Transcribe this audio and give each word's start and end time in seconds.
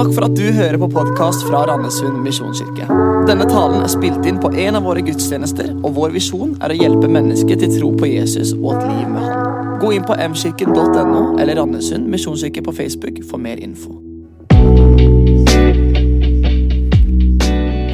Takk 0.00 0.14
for 0.16 0.24
at 0.24 0.32
du 0.32 0.46
hører 0.56 0.78
på 0.80 0.86
podkast 0.88 1.42
fra 1.44 1.58
Randesund 1.68 2.22
misjonskirke. 2.24 2.86
Denne 3.28 3.44
talen 3.44 3.82
er 3.84 3.90
spilt 3.92 4.24
inn 4.24 4.38
på 4.40 4.48
en 4.62 4.78
av 4.78 4.86
våre 4.88 5.02
gudstjenester, 5.04 5.74
og 5.76 5.90
vår 5.98 6.14
visjon 6.14 6.54
er 6.64 6.72
å 6.72 6.76
hjelpe 6.78 7.08
mennesker 7.12 7.58
til 7.60 7.74
tro 7.74 7.90
på 8.00 8.08
Jesus 8.08 8.54
og 8.54 8.78
et 8.78 8.86
liv 8.88 9.10
med 9.12 9.26
Han. 9.26 9.74
Gå 9.82 9.90
inn 9.92 10.06
på 10.08 10.14
mkirken.no 10.16 11.24
eller 11.42 11.60
Randesund 11.60 12.08
misjonskirke 12.08 12.62
på 12.64 12.72
Facebook 12.78 13.18
for 13.28 13.42
mer 13.44 13.60
info. 13.60 13.92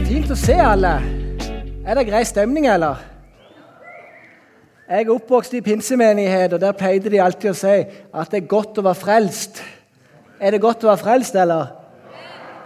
Fint 0.06 0.30
å 0.30 0.36
se 0.38 0.60
alle. 0.62 0.92
Er 1.82 1.98
det 1.98 2.04
grei 2.06 2.20
stemning, 2.28 2.68
eller? 2.70 3.00
Jeg 4.92 5.08
er 5.08 5.10
oppvokst 5.16 5.58
i 5.58 5.64
pinsemenighet, 5.72 6.54
og 6.54 6.62
der 6.62 6.78
pleide 6.78 7.10
de 7.10 7.18
alltid 7.24 7.50
å 7.50 7.56
si 7.64 7.74
at 7.82 8.30
det 8.30 8.44
er 8.44 8.46
godt 8.54 8.78
å 8.78 8.86
være 8.86 9.00
frelst. 9.00 9.58
Er 10.38 10.54
det 10.54 10.62
godt 10.62 10.86
å 10.86 10.92
være 10.92 11.02
frelst, 11.02 11.40
eller? 11.42 11.74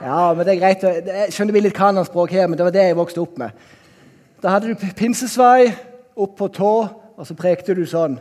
Ja, 0.00 0.32
men 0.32 0.46
det 0.46 0.54
er 0.54 0.60
greit. 0.62 0.84
Jeg 1.12 1.32
skjønner 1.34 1.52
vi 1.52 1.60
litt 1.60 1.76
kanonspråk 1.76 2.32
her, 2.32 2.46
men 2.48 2.56
det 2.56 2.64
var 2.64 2.72
det 2.72 2.86
jeg 2.88 2.96
vokste 2.96 3.20
opp 3.20 3.34
med. 3.40 3.64
Da 4.40 4.54
hadde 4.54 4.72
du 4.72 4.84
pinsesvai 4.96 5.66
opp 6.16 6.38
på 6.38 6.46
tå, 6.56 6.70
og 7.20 7.26
så 7.28 7.34
prekte 7.36 7.76
du 7.76 7.82
sånn. 7.84 8.14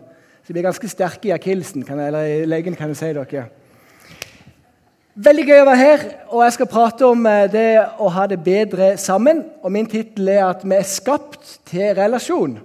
Så 0.44 0.52
de 0.52 0.60
er 0.60 0.66
ganske 0.68 0.90
sterke 0.92 1.30
i 1.30 1.32
akillesen, 1.32 1.86
eller 1.88 2.26
i 2.28 2.42
leggen, 2.50 2.76
kan 2.76 2.92
jeg 2.92 3.00
si 3.00 3.12
dere. 3.16 3.46
Veldig 5.20 5.46
gøy 5.48 5.62
å 5.62 5.68
være 5.70 5.80
her, 5.80 6.04
og 6.28 6.44
jeg 6.44 6.56
skal 6.58 6.70
prate 6.72 7.08
om 7.08 7.24
eh, 7.28 7.46
det 7.52 7.70
å 8.00 8.10
ha 8.12 8.26
det 8.28 8.40
bedre 8.44 8.90
sammen. 9.00 9.42
Og 9.64 9.72
Min 9.72 9.88
tittel 9.88 10.34
er 10.34 10.46
at 10.50 10.66
vi 10.66 10.76
er 10.76 10.88
skapt 10.88 11.54
til 11.70 11.94
relasjon. 11.96 12.58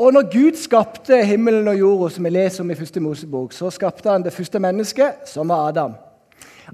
Og 0.00 0.16
når 0.16 0.30
Gud 0.32 0.56
skapte 0.60 1.20
himmelen 1.28 1.68
og 1.68 1.76
jorda, 1.76 2.08
som 2.14 2.24
vi 2.24 2.32
leser 2.32 2.64
om 2.64 2.72
i 2.72 2.78
første 2.78 3.04
Mosebok, 3.04 3.52
så 3.52 3.68
skapte 3.72 4.08
han 4.08 4.24
det 4.24 4.32
første 4.32 4.60
mennesket, 4.60 5.28
som 5.28 5.52
var 5.52 5.68
Adam. 5.68 5.94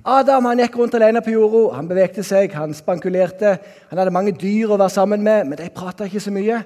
Adam 0.04 0.44
han 0.44 0.60
gikk 0.62 0.76
rundt 0.78 0.94
alene 0.94 1.22
på 1.24 1.32
jorda. 1.34 1.76
Han 1.76 1.88
bevegte 1.88 2.22
seg, 2.22 2.54
han 2.54 2.74
spankulerte. 2.74 3.56
Han 3.90 3.98
hadde 3.98 4.14
mange 4.14 4.34
dyr 4.38 4.70
å 4.70 4.78
være 4.78 4.94
sammen 4.94 5.22
med, 5.26 5.48
men 5.48 5.58
de 5.58 5.68
prata 5.74 6.06
ikke 6.06 6.22
så 6.22 6.32
mye. 6.34 6.62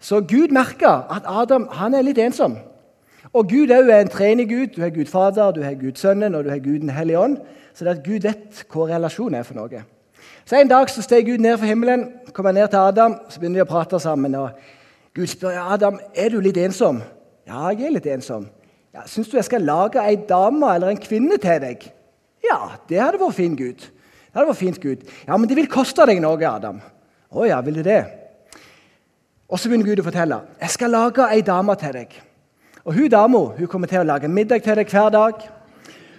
Så 0.00 0.22
Gud 0.24 0.54
merka 0.56 1.02
at 1.12 1.28
Adam 1.28 1.68
han 1.76 1.94
er 1.94 2.06
litt 2.06 2.18
ensom. 2.18 2.56
Og 3.32 3.48
Gud 3.50 3.70
er 3.70 3.84
jo 3.84 3.94
en 3.94 4.08
trening 4.10 4.48
Gud. 4.48 4.74
Du 4.76 4.82
har 4.82 4.90
Gud 4.90 5.06
Fader, 5.06 5.52
du 5.52 5.62
har 5.62 5.74
Gud 5.74 6.00
Sønnen 6.00 6.34
og 6.34 6.44
du 6.44 6.50
har 6.50 6.58
Gud 6.58 6.80
Den 6.80 6.90
hellige 6.90 7.18
ånd. 7.18 7.36
Så 7.74 7.84
det 7.84 7.98
at 7.98 8.04
Gud 8.04 8.24
vet 8.26 8.64
hva 8.72 8.88
relasjon 8.88 9.34
er 9.34 9.42
for 9.42 9.54
noe. 9.54 9.84
Så 10.44 10.56
En 10.56 10.68
dag 10.68 10.90
så 10.90 11.02
steg 11.02 11.26
Gud 11.26 11.38
ned 11.38 11.58
fra 11.58 11.66
himmelen, 11.66 12.08
kom 12.32 12.44
ned 12.54 12.68
til 12.68 12.76
Adam, 12.76 13.14
så 13.28 13.40
begynner 13.40 13.60
de 13.60 13.68
å 13.68 13.70
prate 13.70 14.00
sammen. 14.00 14.34
og 14.34 14.50
Gud 15.14 15.26
spør 15.26 15.50
ja, 15.50 15.72
Adam 15.74 16.00
er 16.14 16.28
du 16.28 16.40
litt 16.40 16.56
ensom. 16.56 17.02
Ja, 17.46 17.68
jeg 17.68 17.86
er 17.86 17.90
litt 17.90 18.06
ensom. 18.06 18.48
Ja, 18.94 19.00
Syns 19.06 19.28
du 19.28 19.36
jeg 19.36 19.44
skal 19.44 19.62
lage 19.62 20.02
ei 20.02 20.16
dame 20.16 20.74
eller 20.74 20.88
en 20.88 20.96
kvinne 20.96 21.38
til 21.38 21.60
deg? 21.60 21.92
Ja, 22.44 22.76
det 22.88 23.00
hadde 23.00 23.20
vært 23.20 23.36
fint, 23.36 23.58
Gud. 23.58 23.84
Det 23.84 24.38
hadde 24.38 24.48
vært 24.48 24.62
fint, 24.62 24.80
Gud. 24.80 25.04
Ja, 25.26 25.36
Men 25.36 25.48
det 25.48 25.56
vil 25.58 25.70
koste 25.70 26.06
deg 26.06 26.22
noe, 26.22 26.40
Adam. 26.48 26.80
Å 27.30 27.46
ja, 27.46 27.60
vil 27.60 27.80
det 27.80 27.86
det? 27.86 28.00
Og 29.50 29.58
så 29.58 29.68
begynner 29.68 29.86
Gud 29.86 30.02
å 30.02 30.06
fortelle. 30.06 30.40
Jeg 30.60 30.70
skal 30.76 30.94
lage 30.94 31.26
ei 31.30 31.42
dame 31.42 31.74
til 31.78 31.94
deg. 31.94 32.14
Og 32.84 32.94
Hun 32.94 33.10
dama 33.10 33.66
kommer 33.68 33.90
til 33.90 34.00
å 34.00 34.06
lage 34.06 34.28
middag 34.28 34.62
til 34.62 34.78
deg 34.78 34.88
hver 34.88 35.10
dag. 35.10 35.42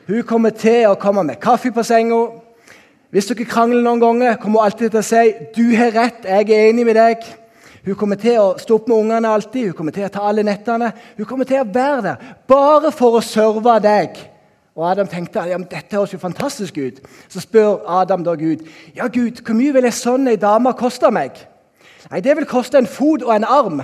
Hun 0.08 0.24
kommer 0.28 0.52
til 0.52 0.90
å 0.90 0.98
komme 1.00 1.24
med 1.24 1.40
kaffe 1.40 1.72
på 1.72 1.84
senga. 1.84 2.22
Hvis 3.12 3.28
dere 3.28 3.48
krangler 3.48 3.84
noen 3.84 4.00
ganger, 4.00 4.38
kommer 4.40 4.62
hun 4.62 4.66
alltid 4.66 4.92
til 4.92 5.00
å 5.00 5.04
si 5.04 5.34
'Du 5.56 5.76
har 5.76 5.92
rett, 5.92 6.24
jeg 6.24 6.50
er 6.50 6.70
enig 6.70 6.86
med 6.86 6.96
deg'. 6.96 7.24
Hun 7.86 7.96
kommer 7.96 8.16
til 8.16 8.38
å 8.38 8.58
stå 8.58 8.76
opp 8.76 8.88
med 8.88 8.98
ungene 8.98 9.28
alltid, 9.28 9.66
hun 9.66 9.74
kommer 9.74 9.92
til 9.92 10.06
å 10.06 10.10
ta 10.10 10.20
alle 10.20 10.44
nettene. 10.44 10.94
Hun 11.18 11.26
kommer 11.26 11.46
til 11.46 11.62
å 11.62 11.74
være 11.74 12.02
der 12.02 12.16
bare 12.48 12.92
for 12.92 13.18
å 13.18 13.22
serve 13.22 13.80
deg. 13.82 14.31
Og 14.76 14.92
Adam 14.92 15.08
tenkte 15.08 15.44
ja, 15.50 15.58
dette 15.58 15.96
høres 15.96 16.14
jo 16.14 16.20
fantastisk 16.20 16.78
ut. 16.78 17.02
Så 17.30 17.40
spør 17.44 17.82
Adam 18.00 18.24
da 18.24 18.36
Gud 18.40 18.68
ja 18.96 19.08
Gud, 19.08 19.42
hvor 19.46 19.56
mye 19.58 19.74
vil 19.76 19.88
ei 19.88 19.96
sånn 19.96 20.32
ei 20.32 20.40
dame 20.40 20.74
koste 20.80 21.12
meg. 21.12 21.40
Nei, 22.12 22.22
Det 22.22 22.36
vil 22.38 22.46
koste 22.46 22.78
en 22.78 22.88
fot 22.88 23.24
og 23.24 23.36
en 23.36 23.44
arm. 23.44 23.82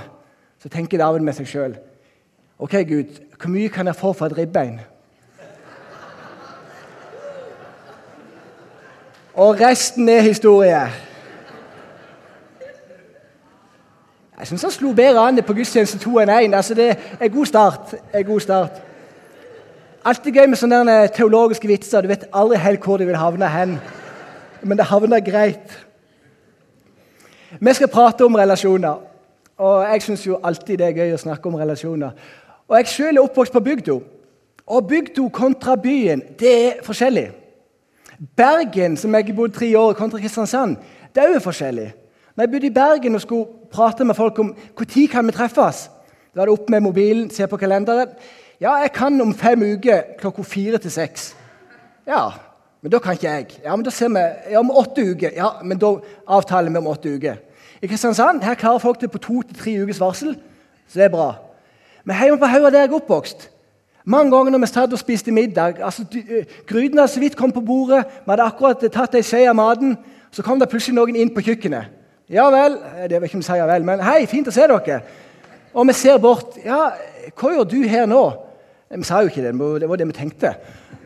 Så 0.63 0.69
tenker 0.69 0.97
David 0.97 1.21
med 1.21 1.35
seg 1.35 1.47
sjøl. 1.47 1.75
Ok, 2.59 2.73
Gud, 2.87 3.19
hvor 3.37 3.51
mye 3.53 3.69
kan 3.69 3.87
jeg 3.87 3.95
få 3.95 4.13
for 4.13 4.25
et 4.25 4.37
ribbein? 4.37 4.79
Og 9.37 9.59
resten 9.59 10.09
er 10.09 10.21
historie. 10.21 10.81
Jeg 14.39 14.47
syns 14.47 14.61
han 14.61 14.71
slo 14.71 14.93
bedre 14.93 15.27
an 15.27 15.43
på 15.43 15.53
gudstjeneste 15.53 15.99
2 15.99 16.19
enn 16.23 16.29
1. 16.29 16.55
Altså, 16.57 16.73
det 16.73 16.89
er 17.19 17.27
god 17.27 17.45
start. 17.45 17.93
Er 18.13 18.23
god 18.23 18.39
start. 18.39 18.81
Alltid 20.07 20.37
gøy 20.39 20.45
med 20.47 20.55
sånne 20.55 20.93
teologiske 21.11 21.67
vitser. 21.67 22.05
Du 22.05 22.07
vet 22.07 22.29
aldri 22.31 22.55
helt 22.63 22.85
hvor 22.85 22.99
de 23.01 23.09
vil 23.09 23.17
havne 23.19 23.47
hen. 23.51 23.73
Men 24.63 24.79
det 24.79 24.85
havner 24.87 25.19
greit. 25.19 25.73
Vi 27.59 27.73
skal 27.75 27.91
prate 27.91 28.23
om 28.23 28.37
relasjoner. 28.39 29.01
Og 29.57 29.83
jeg 29.83 30.05
syns 30.05 30.23
jo 30.23 30.39
alltid 30.43 30.79
det 30.79 30.87
er 30.87 31.01
gøy 31.01 31.11
å 31.15 31.19
snakke 31.25 31.51
om 31.51 31.59
relasjoner. 31.59 32.15
Og 32.69 32.77
Jeg 32.77 32.93
sjøl 32.93 33.17
er 33.17 33.25
oppvokst 33.25 33.57
på 33.57 33.63
bygda. 33.67 33.97
Og 34.67 34.87
bygda 34.87 35.27
kontra 35.33 35.75
byen, 35.75 36.23
det 36.39 36.55
er 36.55 36.81
forskjellig. 36.87 37.27
Bergen, 38.35 38.95
som 38.97 39.15
jeg 39.15 39.27
har 39.27 39.35
bodd 39.35 39.59
tre 39.59 39.73
år, 39.75 39.93
kontra 39.93 40.19
Kristiansand, 40.19 40.79
det 41.15 41.23
er 41.23 41.35
òg 41.35 41.43
forskjellig. 41.43 41.91
Når 42.35 42.43
jeg 42.43 42.51
bodde 42.51 42.67
i 42.67 42.75
Bergen 42.79 43.15
og 43.15 43.21
skulle 43.21 43.69
prate 43.71 44.05
med 44.05 44.15
folk 44.15 44.39
om 44.39 44.55
når 44.55 45.07
kan 45.11 45.27
vi 45.27 45.35
treffes, 45.35 45.89
da 46.33 46.39
var 46.39 46.45
det 46.45 46.53
opp 46.53 46.69
med 46.69 46.81
mobilen, 46.81 47.29
se 47.29 47.47
på 47.47 47.57
kalenderen. 47.57 48.07
Ja, 48.61 48.75
jeg 48.81 48.91
kan 48.95 49.21
om 49.21 49.33
fem 49.37 49.61
uker 49.61 50.15
klokka 50.19 50.43
fire 50.43 50.77
til 50.81 50.91
seks. 50.91 51.35
Ja, 52.07 52.29
men 52.81 52.91
da 52.91 52.99
kan 52.99 53.17
ikke 53.17 53.29
jeg. 53.29 53.59
Ja, 53.63 53.75
men 53.75 53.85
da 53.85 53.91
ser 53.93 54.09
vi 54.09 54.23
ja, 54.51 54.59
om 54.59 54.71
åtte 54.71 55.03
uker. 55.11 55.35
Ja, 55.35 55.49
men 55.63 55.77
da 55.81 55.97
avtaler 56.27 56.71
vi 56.71 56.77
om 56.77 56.87
åtte 56.87 57.15
uker. 57.15 57.37
I 57.81 57.87
Kristiansand 57.87 58.41
her 58.43 58.57
klarer 58.57 58.81
folk 58.81 59.01
det 59.01 59.11
på 59.11 59.21
to 59.21 59.41
til 59.41 59.57
tre 59.57 59.75
ukers 59.83 59.99
varsel, 60.01 60.33
så 60.87 60.99
det 60.99 61.05
er 61.05 61.13
bra. 61.13 61.35
Men 62.05 62.17
hjemme 62.17 62.39
på 62.41 62.49
Haua, 62.49 62.71
der 62.71 62.85
jeg 62.85 62.89
er 62.89 62.97
oppvokst 62.97 63.49
mange 64.07 64.31
ganger 64.31 64.53
når 64.53 64.61
vi 64.63 64.67
satt 64.71 64.93
og 64.95 64.99
spiste 64.99 65.33
middag 65.35 65.81
altså, 65.83 66.05
Grytene 66.67 67.01
hadde 67.01 67.11
så 67.11 67.19
vidt 67.19 67.35
kommet 67.35 67.53
på 67.57 67.61
bordet, 67.61 68.05
vi 68.07 68.31
hadde 68.31 68.45
akkurat 68.47 68.85
tatt 68.93 69.17
ei 69.19 69.23
skje 69.25 69.41
av 69.49 69.55
maten, 69.59 69.97
så 70.31 70.43
kom 70.45 70.61
det 70.61 70.69
plutselig 70.71 70.95
noen 70.95 71.17
inn 71.19 71.31
på 71.35 71.43
kjøkkenet. 71.43 71.91
Ja 72.31 72.45
vel. 72.51 72.77
Det 73.07 73.19
vet 73.19 73.27
ikke 73.27 73.39
om 73.39 73.43
vi 73.43 73.47
sier 73.47 73.67
vel, 73.67 73.83
men 73.87 74.03
hei, 74.03 74.21
fint 74.27 74.47
å 74.47 74.53
se 74.55 74.63
dere. 74.67 75.01
Og 75.75 75.87
vi 75.87 75.95
ser 75.95 76.19
bort. 76.23 76.55
Ja, 76.63 76.93
hva 77.35 77.51
gjør 77.53 77.67
du 77.67 77.77
her 77.87 78.07
nå? 78.07 78.23
Vi 78.95 79.03
sa 79.03 79.19
jo 79.19 79.27
ikke 79.27 79.43
det, 79.43 79.51
det 79.81 79.89
var 79.89 79.99
det 79.99 80.07
vi 80.07 80.13
tenkte. 80.15 80.53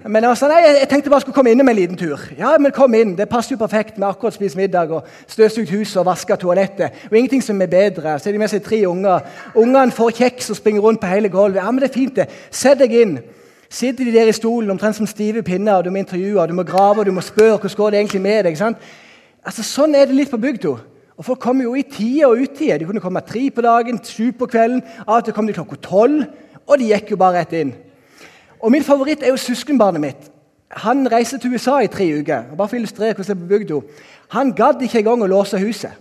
Men 0.06 0.26
altså, 0.26 0.48
nei, 0.50 0.60
jeg 0.66 0.88
tenkte 0.90 1.10
bare 1.10 1.22
skulle 1.22 1.34
komme 1.34 1.50
inn 1.50 1.62
med 1.62 1.74
en 1.74 1.78
liten 1.80 1.98
tur. 1.98 2.20
Ja, 2.38 2.56
men 2.58 2.72
kom 2.74 2.94
inn, 2.94 3.16
Det 3.18 3.30
passer 3.30 3.56
jo 3.56 3.58
perfekt. 3.58 3.98
Har 3.98 4.14
akkurat 4.14 4.34
spist 4.34 4.56
middag 4.56 4.92
og 4.92 5.06
støvsugd 5.28 5.70
huset 5.70 5.98
og 5.98 6.06
vaska 6.06 6.36
toalettet. 6.36 6.92
Og 7.10 7.18
ingenting 7.18 7.44
som 7.44 7.62
er 7.62 7.68
bedre. 7.68 8.20
Så 8.20 8.30
er 8.30 8.34
de 8.34 8.40
med 8.40 8.50
seg 8.50 8.64
tre 8.64 8.88
unger. 8.88 9.26
Ungene 9.56 9.92
får 9.92 10.12
kjeks 10.12 10.50
og 10.50 10.58
springer 10.58 10.82
rundt 10.82 11.02
på 11.02 11.10
hele 11.10 11.30
gulvet. 11.30 11.62
Ja, 11.62 11.72
men 11.72 11.82
det 11.82 11.90
er 11.90 11.94
fint, 11.94 12.16
det. 12.16 12.30
Sett 12.52 12.80
deg 12.80 12.94
inn. 12.94 13.20
Sitter 13.70 14.06
de 14.06 14.14
der 14.14 14.30
i 14.30 14.36
stolen 14.36 14.70
omtrent 14.70 14.96
som 14.96 15.08
stive 15.08 15.42
pinner, 15.44 15.78
og 15.80 15.86
du 15.86 15.90
må 15.90 16.02
intervjue, 16.02 16.48
du 16.48 16.54
må 16.54 16.64
grave, 16.64 17.00
og 17.00 17.06
du 17.06 17.12
må 17.12 17.22
spørre 17.22 17.58
hvordan 17.58 17.78
går 17.78 17.92
det 17.92 18.00
egentlig 18.00 18.22
med 18.22 18.44
deg. 18.46 18.58
sant? 18.58 18.78
Altså, 19.46 19.64
Sånn 19.64 19.96
er 19.96 20.06
det 20.06 20.18
litt 20.18 20.32
på 20.32 20.38
bygda. 20.38 20.76
Og 21.18 21.26
Folk 21.26 21.40
kommer 21.40 21.64
jo 21.64 21.76
i 21.76 21.86
tide 21.86 22.26
og 22.26 22.42
utide. 22.42 22.80
De 22.80 22.86
kunne 22.86 23.02
komme 23.02 23.22
tre 23.22 23.50
på 23.50 23.62
dagen, 23.62 24.00
sju 24.04 24.32
på 24.34 24.50
kvelden. 24.50 24.82
Av 25.08 25.20
og 25.20 25.26
til 25.26 25.34
kom 25.34 25.48
de 25.48 25.54
klokka 25.54 25.78
tolv, 25.82 26.26
og 26.72 26.80
de 26.80 26.92
gikk 26.94 27.12
jo 27.12 27.20
bare 27.20 27.42
rett 27.42 27.54
inn. 27.60 27.74
Og 28.62 28.72
Min 28.72 28.84
favoritt 28.84 29.24
er 29.24 29.34
jo 29.34 29.38
søskenbarnet 29.38 30.02
mitt. 30.02 30.32
Han 30.70 31.04
reiste 31.12 31.38
til 31.38 31.54
USA 31.54 31.80
i 31.84 31.88
tre 31.88 32.08
uker. 32.20 32.44
og 32.52 32.58
bare 32.58 32.68
for 32.68 32.76
å 32.76 32.80
illustrere 32.80 33.14
hvordan 33.14 33.50
det 33.50 33.62
er 33.62 33.68
på. 33.68 33.84
Han 34.30 34.54
gadd 34.56 34.82
ikke 34.82 35.00
engang 35.00 35.24
å 35.24 35.28
låse 35.28 35.60
huset. 35.60 35.92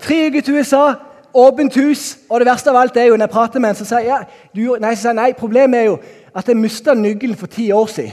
Tre 0.00 0.26
uker 0.26 0.40
til 0.40 0.54
USA, 0.54 0.94
åpent 1.34 1.74
hus, 1.74 2.18
og 2.30 2.40
det 2.40 2.46
verste 2.46 2.70
av 2.70 2.76
alt 2.76 2.96
er 2.96 3.04
jo 3.04 3.16
når 3.16 3.26
jeg 3.26 3.30
prater 3.30 3.60
med 3.60 3.70
en 3.70 3.78
som 3.78 3.86
sier 3.86 4.06
ja, 4.06 4.18
du, 4.54 4.76
nei, 4.80 4.94
så 4.94 5.08
sier, 5.08 5.16
nei, 5.18 5.32
problemet 5.32 5.80
er 5.80 5.84
jo 5.84 5.98
at 6.34 6.48
jeg 6.48 6.56
mista 6.56 6.94
nøkkelen 6.94 7.36
for 7.36 7.46
ti 7.46 7.70
år 7.72 7.86
siden. 7.86 8.12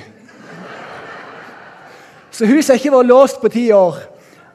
Så 2.33 2.45
huset 2.49 2.73
har 2.73 2.81
ikke 2.81 2.95
vært 2.95 3.09
låst 3.11 3.41
på 3.41 3.49
ti 3.53 3.67
år. 3.71 3.99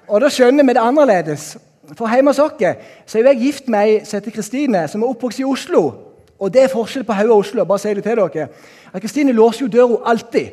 Og 0.09 0.21
Da 0.21 0.29
skjønner 0.29 0.67
vi 0.67 0.75
det 0.75 0.83
annerledes. 0.83 1.57
For 1.95 2.11
Hjemme 2.11 2.31
hos 2.31 2.39
oss 2.43 2.63
er 2.63 3.27
jeg 3.27 3.41
gift 3.41 3.69
med 3.69 3.81
ei 3.81 4.05
som 4.05 4.19
heter 4.19 4.35
Kristine, 4.35 4.89
som 4.89 5.03
er 5.03 5.09
oppvokst 5.09 5.39
i 5.39 5.45
Oslo. 5.45 6.08
Og 6.39 6.53
Det 6.53 6.63
er 6.63 6.69
forskjell 6.73 7.05
på 7.05 7.13
Haug 7.13 7.31
og 7.31 7.39
Oslo. 7.39 7.65
bare 7.65 7.79
si 7.79 7.95
det 7.95 8.05
til 8.05 8.17
dere. 8.17 8.49
At 8.93 9.03
Kristine 9.03 9.33
låser 9.33 9.67
jo 9.67 9.69
døra 9.69 10.11
alltid. 10.11 10.49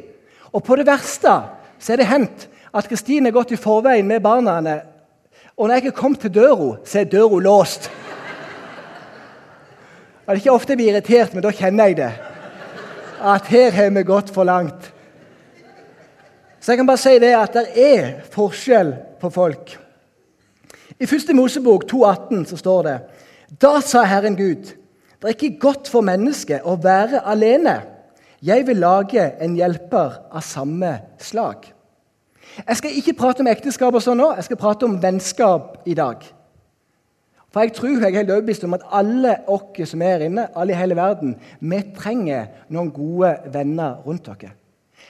Og 0.54 0.64
på 0.64 0.76
det 0.76 0.88
verste 0.88 1.42
så 1.80 1.94
er 1.94 1.98
det 1.98 2.08
hendt 2.08 2.48
at 2.74 2.88
Kristine 2.88 3.28
har 3.30 3.34
gått 3.34 3.52
i 3.52 3.56
forveien 3.56 4.08
med 4.08 4.22
barna. 4.22 4.82
Og 5.58 5.68
når 5.68 5.76
jeg 5.76 5.86
er 5.86 5.92
kommet 5.92 6.20
til 6.20 6.34
døra, 6.34 6.78
så 6.86 7.00
er 7.00 7.04
døra 7.04 7.40
låst. 7.40 7.92
Det 10.26 10.32
er 10.32 10.36
ikke 10.42 10.52
ofte 10.52 10.74
jeg 10.74 10.78
blir 10.78 10.92
irritert, 10.92 11.34
men 11.34 11.44
da 11.44 11.52
kjenner 11.54 11.86
jeg 11.86 11.98
det. 11.98 12.12
At 13.22 13.46
her 13.48 13.72
har 13.72 13.90
vi 13.90 14.04
gått 14.04 14.32
for 14.34 14.44
langt. 14.44 14.92
Så 16.60 16.72
jeg 16.72 16.78
kan 16.78 16.88
bare 16.88 16.98
si 16.98 17.20
det 17.22 17.36
at 17.38 17.54
det 17.54 17.66
er 17.78 18.08
forskjell 18.34 18.96
på 19.22 19.30
folk. 19.30 19.76
I 21.00 21.06
1. 21.06 21.30
Mosebok 21.38 21.86
2,18 21.92 22.46
så 22.50 22.58
står 22.58 22.82
det 22.88 22.96
Da 23.62 23.82
sa 23.82 24.02
Herren 24.04 24.36
Gud, 24.36 24.72
det 25.25 25.33
er 25.33 25.39
ikke 25.39 25.60
godt 25.60 25.89
for 25.89 26.06
mennesket 26.06 26.66
å 26.69 26.75
være 26.81 27.24
alene. 27.25 27.80
Jeg 28.45 28.68
vil 28.68 28.77
lage 28.77 29.24
en 29.42 29.56
hjelper 29.57 30.19
av 30.30 30.44
samme 30.45 30.92
slag. 31.18 31.66
Jeg 32.68 32.77
skal 32.77 32.98
ikke 33.00 33.16
prate 33.18 33.42
om 33.42 33.50
ekteskap 33.50 33.95
og 33.98 34.04
sånn 34.06 34.19
nå, 34.22 34.30
jeg 34.38 34.48
skal 34.48 34.60
prate 34.62 34.88
om 34.88 35.00
vennskap 35.01 35.81
i 35.89 35.95
dag. 35.98 36.22
For 37.50 37.63
jeg 37.63 37.74
tror 37.74 37.95
jeg 37.95 38.12
er 38.12 38.19
helt 38.19 38.31
overbevist 38.36 38.66
om 38.68 38.75
at 38.75 38.86
alle 39.00 39.33
oss 39.50 39.89
som 39.89 40.01
er 40.04 40.18
her 40.18 40.27
inne, 40.27 40.50
alle 40.54 40.75
i 40.75 40.77
hele 40.77 40.95
verden, 41.00 41.38
vi 41.60 41.81
trenger 41.95 42.50
noen 42.69 42.94
gode 42.94 43.31
venner 43.54 44.01
rundt 44.06 44.27
oss. 44.30 44.45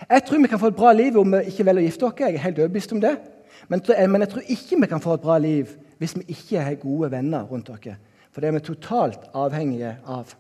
Jeg 0.10 0.26
tror 0.28 0.42
vi 0.44 0.52
kan 0.52 0.62
få 0.62 0.70
et 0.72 0.78
bra 0.78 0.92
liv 0.94 1.18
om 1.18 1.34
vi 1.34 1.44
ikke 1.50 1.66
velger 1.66 1.82
å 1.82 1.88
gifte 1.90 2.06
oss. 2.06 2.20
Jeg 2.20 2.36
er 2.36 2.46
helt 2.46 2.60
overbevist 2.62 2.94
om 2.94 3.02
det. 3.02 3.16
Men, 3.68 3.82
jeg 3.82 4.30
tror 4.30 4.52
ikke 4.56 4.80
vi 4.82 4.90
kan 4.92 5.02
få 5.02 5.16
et 5.18 5.26
bra 5.26 5.38
liv 5.42 5.72
hvis 5.98 6.16
vi 6.20 6.26
ikke 6.36 6.62
har 6.62 6.76
gode 6.80 7.12
venner 7.12 7.48
rundt 7.50 7.70
oss. 7.74 7.88
For 8.36 8.44
det 8.44 8.50
er 8.50 8.58
vi 8.58 8.60
totalt 8.68 9.30
avhengige 9.32 9.94
av. 10.12 10.34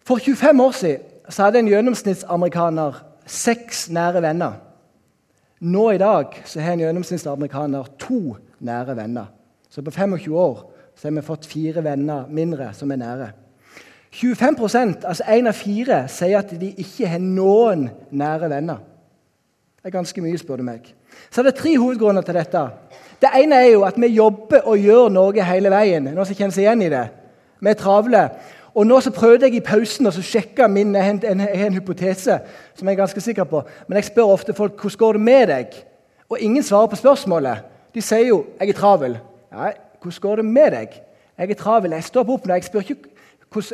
For 0.00 0.16
25 0.16 0.60
år 0.64 0.70
siden 0.72 1.02
så 1.28 1.42
hadde 1.42 1.60
en 1.60 1.68
gjennomsnittsamerikaner 1.68 3.02
seks 3.28 3.90
nære 3.92 4.22
venner. 4.24 4.54
Nå 5.60 5.90
i 5.92 5.98
dag 6.00 6.38
så 6.48 6.62
har 6.64 6.72
en 6.72 6.86
gjennomsnittsamerikaner 6.86 7.90
to 8.00 8.36
nære 8.64 8.96
venner. 8.96 9.26
Så 9.68 9.84
på 9.84 9.90
25 9.90 10.32
år 10.40 10.72
så 10.96 11.08
har 11.08 11.18
vi 11.18 11.26
fått 11.26 11.46
fire 11.52 11.84
venner 11.84 12.24
mindre 12.32 12.70
som 12.72 12.96
er 12.96 13.02
nære. 13.02 13.30
25% 14.16 15.04
altså 15.04 15.24
én 15.28 15.52
av 15.52 15.52
fire, 15.52 16.06
sier 16.08 16.38
at 16.38 16.54
de 16.60 16.72
ikke 16.80 17.12
har 17.12 17.20
noen 17.20 17.90
nære 18.08 18.48
venner. 18.48 18.80
Det 19.76 19.92
er 19.92 19.98
ganske 19.98 20.24
mye, 20.24 20.38
spør 20.40 20.62
du 20.62 20.70
meg. 20.70 20.88
Så 21.30 21.42
det 21.42 21.52
er 21.54 21.60
tre 21.60 21.76
hovedgrunner 21.78 22.22
til 22.22 22.38
dette. 22.38 22.64
Det 23.22 23.30
ene 23.38 23.62
er 23.62 23.70
jo 23.72 23.84
at 23.88 23.96
vi 24.00 24.12
jobber 24.12 24.68
og 24.68 24.78
gjør 24.78 25.08
noe 25.12 25.48
hele 25.48 25.72
veien. 25.72 26.04
Noen 26.10 26.28
som 26.28 26.36
kjenner 26.36 26.54
seg 26.54 26.66
igjen 26.66 26.84
i 26.84 26.92
det? 26.92 27.06
Vi 27.60 27.72
er 27.72 27.78
travle. 27.80 28.22
Og 28.76 28.84
nå 28.84 28.98
så 29.00 29.10
prøvde 29.14 29.48
jeg 29.48 29.56
i 29.56 29.64
pausen 29.64 30.08
å 30.08 30.12
sjekke 30.12 30.68
min, 30.68 30.92
jeg 30.94 31.04
har 31.04 31.30
en, 31.32 31.40
en, 31.46 31.76
hypotese 31.78 32.34
som 32.76 32.88
jeg 32.88 32.92
er 32.92 33.00
ganske 33.00 33.22
sikker 33.24 33.48
på. 33.48 33.62
Men 33.88 33.96
jeg 33.96 34.10
spør 34.10 34.34
ofte 34.34 34.56
folk 34.56 34.76
hvordan 34.76 35.00
går 35.00 35.16
det 35.16 35.22
med 35.24 35.46
deg. 35.48 35.78
Og 36.28 36.42
ingen 36.44 36.62
svarer 36.62 36.90
på 36.92 36.98
spørsmålet. 37.00 37.64
De 37.94 38.02
sier 38.04 38.28
jo 38.28 38.44
'jeg 38.60 38.68
er 38.68 38.72
travel'. 38.76 39.16
Nei, 39.52 39.72
hvordan 40.02 40.20
går 40.20 40.36
det 40.36 40.44
med 40.44 40.70
deg? 40.72 40.88
Jeg 41.38 41.50
er 41.50 41.54
travel. 41.54 41.92
Jeg 41.92 42.04
står 42.04 42.30
opp 42.30 42.46
nå. 42.46 42.54
Jeg 42.54 42.64
spør, 42.64 42.80
ikke, 42.80 42.96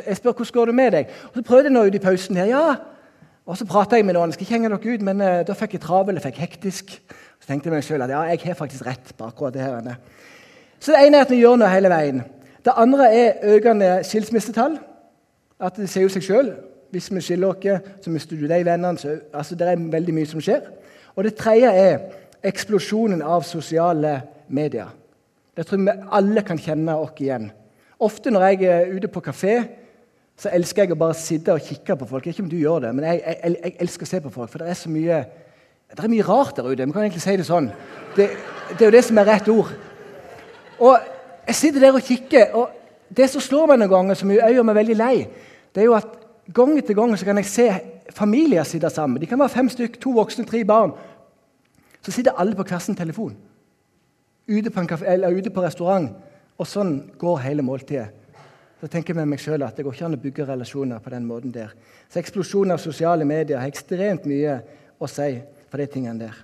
jeg 0.07 0.15
spør 0.17 0.31
hvordan 0.31 0.53
går 0.53 0.65
det 0.65 0.75
med 0.75 0.91
deg. 0.91 1.07
Og 1.27 1.35
Så 1.35 1.41
prøvde 1.41 1.63
jeg 1.63 1.73
nå 1.73 1.83
ut 1.83 1.95
i 1.95 1.99
pausen. 1.99 2.35
her, 2.35 2.45
ja. 2.45 2.75
Og 3.45 3.57
så 3.59 3.65
prata 3.67 3.97
jeg 3.99 4.05
med 4.07 4.15
noen. 4.15 4.31
Jeg 4.31 4.37
skal 4.37 4.45
ikke 4.45 4.55
henge 4.55 4.69
dere 4.71 4.93
ut, 4.95 5.01
men 5.03 5.21
uh, 5.21 5.41
da 5.47 5.55
fikk 5.57 5.75
jeg 5.75 5.83
travel, 5.83 6.15
jeg 6.15 6.23
fikk 6.29 6.39
hektisk. 6.45 6.93
Så 7.41 7.49
tenkte 7.49 7.67
jeg 7.67 7.75
meg 7.75 7.83
selv 7.83 8.05
at 8.05 8.13
ja, 8.13 8.21
jeg 8.31 8.39
har 8.45 8.55
faktisk 8.55 8.85
rett 8.87 9.11
på 9.17 9.27
akkurat 9.27 9.55
det 9.55 9.65
her. 9.65 9.97
Så 10.79 10.93
det 10.93 11.01
ene 11.03 11.19
er 11.19 11.27
at 11.27 11.31
vi 11.31 11.41
gjør 11.41 11.59
noe 11.59 11.71
hele 11.71 11.91
veien. 11.91 12.23
Det 12.63 12.75
andre 12.79 13.09
er 13.11 13.43
økende 13.55 13.97
skilsmissetall. 14.07 14.77
At 15.59 15.75
det 15.79 15.89
sier 15.91 16.07
jo 16.07 16.13
seg 16.13 16.23
sjøl. 16.23 16.53
Hvis 16.93 17.09
vi 17.11 17.21
skiller 17.25 17.51
oss, 17.51 17.91
så 18.05 18.11
mister 18.13 18.39
du 18.39 18.47
de 18.47 18.63
vennene. 18.63 18.97
Så, 18.99 19.17
altså, 19.33 19.55
det 19.59 19.67
er 19.67 19.85
veldig 19.91 20.15
mye 20.15 20.29
som 20.29 20.43
skjer. 20.43 20.69
Og 21.15 21.27
det 21.27 21.35
tredje 21.35 21.71
er 21.71 21.99
eksplosjonen 22.43 23.21
av 23.21 23.43
sosiale 23.47 24.21
medier. 24.47 24.91
Det 25.57 25.65
tror 25.67 25.79
jeg 25.79 25.87
vi 25.87 26.11
alle 26.17 26.43
kan 26.47 26.59
kjenne 26.59 26.95
oss 26.95 27.19
igjen. 27.21 27.51
Ofte 27.99 28.31
når 28.31 28.45
jeg 28.47 28.69
er 28.71 28.93
ute 28.95 29.11
på 29.11 29.23
kafé, 29.23 29.57
så 30.39 30.49
elsker 30.53 30.83
jeg 30.83 30.95
å 30.95 30.99
bare 30.99 31.15
sitte 31.17 31.53
og 31.53 31.63
kikke 31.63 31.95
på 31.99 32.07
folk. 32.09 32.27
Ikke 32.27 32.43
om 32.43 32.49
du 32.51 32.57
gjør 32.57 32.87
det, 32.87 32.93
men 32.97 33.05
jeg, 33.07 33.21
jeg, 33.21 33.55
jeg 33.63 33.75
elsker 33.85 34.07
å 34.07 34.09
se 34.09 34.21
på 34.23 34.33
folk, 34.33 34.51
for 34.51 34.63
det 34.63 34.71
er 34.73 34.79
så 34.79 34.91
mye, 34.91 35.19
det 35.93 36.01
er 36.01 36.11
mye 36.11 36.27
rart 36.27 36.57
der 36.57 36.69
ute. 36.69 36.87
Vi 36.87 36.95
kan 36.95 37.05
egentlig 37.05 37.23
si 37.23 37.35
det 37.39 37.47
sånn. 37.47 37.69
Det, 38.17 38.29
det, 38.71 38.79
er 38.79 38.87
jo 38.87 38.95
det 38.95 39.03
som 39.05 39.21
er 39.21 39.29
rett 39.29 39.51
ord. 39.53 39.73
Og 40.81 41.11
Jeg 41.43 41.55
sitter 41.59 41.83
der 41.83 41.95
og 41.97 42.05
kikker, 42.07 42.53
og 42.55 42.69
det 43.11 43.25
som 43.27 43.41
slår 43.43 43.73
meg 43.73 43.81
noen 43.81 43.91
ganger, 43.91 44.15
som 44.15 44.29
gjør 44.31 44.63
meg 44.63 44.77
veldig 44.77 44.95
lei, 44.95 45.15
det 45.75 45.81
er 45.83 45.89
jo 45.89 45.97
at 45.97 46.13
gang 46.55 46.77
etter 46.79 46.95
gang 46.95 47.11
så 47.19 47.27
kan 47.27 47.41
jeg 47.41 47.49
se 47.51 47.65
familier 48.15 48.63
sitte 48.63 48.87
sammen. 48.89 49.19
De 49.19 49.27
kan 49.27 49.41
være 49.41 49.51
fem 49.51 49.67
stykk, 49.69 49.97
to 49.99 50.13
voksne, 50.15 50.45
tre 50.47 50.61
barn. 50.63 50.93
Så 51.99 52.15
sitter 52.15 52.39
alle 52.39 52.55
på 52.55 52.63
hver 52.63 52.79
sin 52.79 52.95
telefon 52.95 53.35
ute 54.47 54.71
på, 54.71 54.85
kafé, 54.87 55.05
eller 55.13 55.35
ute 55.35 55.51
på 55.51 55.63
restaurant. 55.63 56.09
Og 56.59 56.67
sånn 56.67 56.95
går 57.19 57.43
hele 57.43 57.65
måltidet. 57.65 58.09
Så 58.83 58.89
tenker 58.91 59.13
jeg 59.13 59.21
med 59.21 59.29
meg 59.31 59.39
selv 59.39 59.63
at 59.63 59.77
Det 59.77 59.85
går 59.85 59.93
ikke 59.95 60.05
an 60.09 60.15
å 60.17 60.19
bygge 60.19 60.45
relasjoner 60.49 60.99
på 60.99 61.11
den 61.13 61.23
måten 61.23 61.53
der. 61.55 61.69
Så 62.11 62.19
Eksplosjonen 62.19 62.75
av 62.75 62.81
sosiale 62.83 63.23
medier 63.23 63.61
har 63.61 63.71
ekstremt 63.71 64.25
mye 64.27 64.57
å 64.99 65.07
si 65.07 65.37
for 65.71 65.79
de 65.79 65.85
tingene 65.87 66.25
der. 66.25 66.41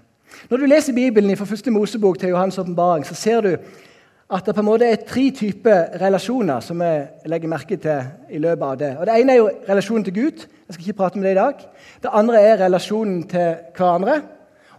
Når 0.48 0.62
du 0.62 0.66
leser 0.70 0.96
Bibelen 0.96 1.36
fra 1.36 1.50
første 1.50 1.74
Mosebok 1.76 2.16
til 2.22 2.32
Johans 2.32 2.62
åpenbaring, 2.62 3.04
så 3.04 3.18
ser 3.18 3.44
du 3.44 3.50
at 3.58 4.46
det 4.46 4.56
på 4.56 4.64
en 4.64 4.70
måte 4.70 4.88
er 4.88 5.04
tre 5.04 5.26
typer 5.36 6.00
relasjoner 6.00 6.64
som 6.64 6.80
jeg 6.86 7.28
legger 7.28 7.52
merke 7.58 7.80
til 7.82 8.08
i 8.32 8.40
løpet 8.40 8.66
av 8.70 8.80
det. 8.86 8.94
Og 8.96 9.06
Det 9.06 9.20
ene 9.20 9.36
er 9.36 9.42
jo 9.42 9.52
relasjonen 9.68 10.08
til 10.08 10.18
Gud. 10.22 10.48
Jeg 10.48 10.78
skal 10.78 10.88
ikke 10.88 10.98
prate 11.04 11.20
om 11.20 11.28
det 11.28 11.36
i 11.36 11.42
dag. 11.42 11.68
Det 12.00 12.16
andre 12.24 12.42
er 12.42 12.64
relasjonen 12.64 13.24
til 13.28 13.56
hverandre. 13.76 14.22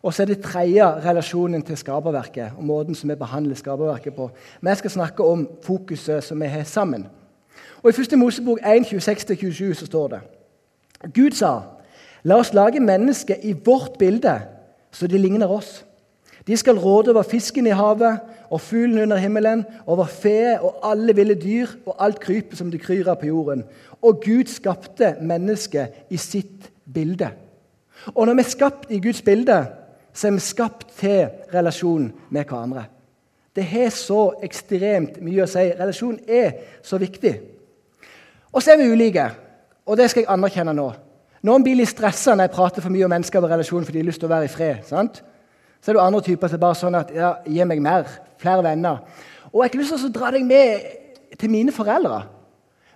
Og 0.00 0.14
så 0.14 0.22
er 0.22 0.32
det 0.32 0.40
tredje 0.40 0.88
relasjonen 1.04 1.60
til 1.60 1.76
skaperverket 1.76 2.56
og 2.56 2.64
måten 2.64 2.96
som 2.96 3.12
vi 3.12 3.20
behandler 3.20 3.54
skaperverket 3.54 4.16
på. 4.16 4.30
Men 4.62 4.72
jeg 4.72 4.86
skal 4.86 4.98
snakke 5.00 5.24
om 5.28 5.48
fokuset 5.60 6.24
som 6.24 6.40
vi 6.40 6.48
har 6.48 6.64
sammen. 6.64 7.10
Og 7.82 7.90
I 7.90 8.00
1. 8.00 8.18
Mosebok 8.18 8.58
1, 8.66 8.86
26-27 8.92 9.74
så 9.74 9.86
står 9.86 10.08
det 10.08 10.20
Gud 11.14 11.32
sa, 11.32 11.60
la 12.22 12.36
oss 12.36 12.52
lage 12.52 12.80
mennesker 12.80 13.40
i 13.42 13.54
vårt 13.64 13.98
bilde, 13.98 14.40
så 14.92 15.06
de 15.06 15.18
ligner 15.18 15.48
oss. 15.48 15.84
De 16.46 16.56
skal 16.56 16.78
råde 16.78 17.10
over 17.10 17.22
fisken 17.22 17.66
i 17.66 17.76
havet 17.76 18.18
og 18.50 18.60
fuglen 18.60 18.98
under 18.98 19.16
himmelen, 19.16 19.64
over 19.86 20.04
fe 20.04 20.60
og 20.60 20.80
alle 20.82 21.14
ville 21.16 21.34
dyr 21.34 21.66
og 21.86 21.96
alt 21.98 22.20
krypet 22.20 22.58
som 22.58 22.70
det 22.70 22.82
kryr 22.82 23.08
av 23.08 23.20
på 23.20 23.30
jorden. 23.30 23.64
Og 24.02 24.20
Gud 24.24 24.48
skapte 24.52 25.14
mennesket 25.20 26.10
i 26.10 26.16
sitt 26.16 26.70
bilde. 26.94 27.30
Og 28.14 28.26
når 28.26 28.34
vi 28.34 28.44
er 28.44 28.50
skapt 28.50 28.90
i 28.90 29.00
Guds 29.00 29.22
bilde, 29.22 29.66
så 30.12 30.26
er 30.26 30.36
vi 30.36 30.44
skapt 30.44 30.88
til 30.98 31.28
relasjon 31.54 32.12
med 32.30 32.44
hverandre. 32.44 32.84
Det 33.56 33.64
har 33.64 33.88
så 33.94 34.30
ekstremt 34.42 35.20
mye 35.22 35.44
å 35.44 35.50
si. 35.50 35.64
Relasjon 35.78 36.18
er 36.28 36.52
så 36.82 36.98
viktig. 36.98 37.34
Og 38.52 38.62
så 38.62 38.72
er 38.72 38.80
vi 38.80 38.90
ulike, 38.90 39.28
og 39.86 39.96
det 39.96 40.10
skal 40.10 40.24
jeg 40.24 40.32
anerkjenne 40.32 40.74
nå. 40.74 40.88
Noen 41.46 41.64
blir 41.64 41.78
litt 41.78 41.92
stressa 41.92 42.34
når 42.34 42.48
jeg 42.48 42.54
prater 42.56 42.84
for 42.84 42.92
mye 42.92 43.06
om 43.06 43.12
mennesker 43.14 43.40
og 43.40 43.50
relasjon, 43.50 43.84
for 43.86 43.94
de 43.94 44.02
har 44.02 44.08
lyst 44.08 44.20
til 44.20 44.28
å 44.28 44.32
være 44.34 44.48
i 44.48 44.52
fred. 44.52 44.82
sant? 44.88 45.22
Så 45.80 45.90
er 45.90 45.96
det 45.96 46.02
andre 46.02 46.20
typer 46.20 46.50
som 46.50 46.58
er 46.58 46.64
bare 46.66 46.76
sånn 46.76 46.98
at 46.98 47.12
ja, 47.14 47.30
gi 47.46 47.64
meg 47.64 47.80
mer, 47.80 48.10
flere 48.40 48.64
venner. 48.66 49.00
Og 49.48 49.62
jeg 49.62 49.62
har 49.62 49.70
ikke 49.70 49.80
lyst 49.80 49.94
til 49.96 50.10
å 50.10 50.18
dra 50.18 50.32
deg 50.34 50.44
med 50.44 50.84
til 51.40 51.50
mine 51.50 51.72
foreldre. 51.72 52.20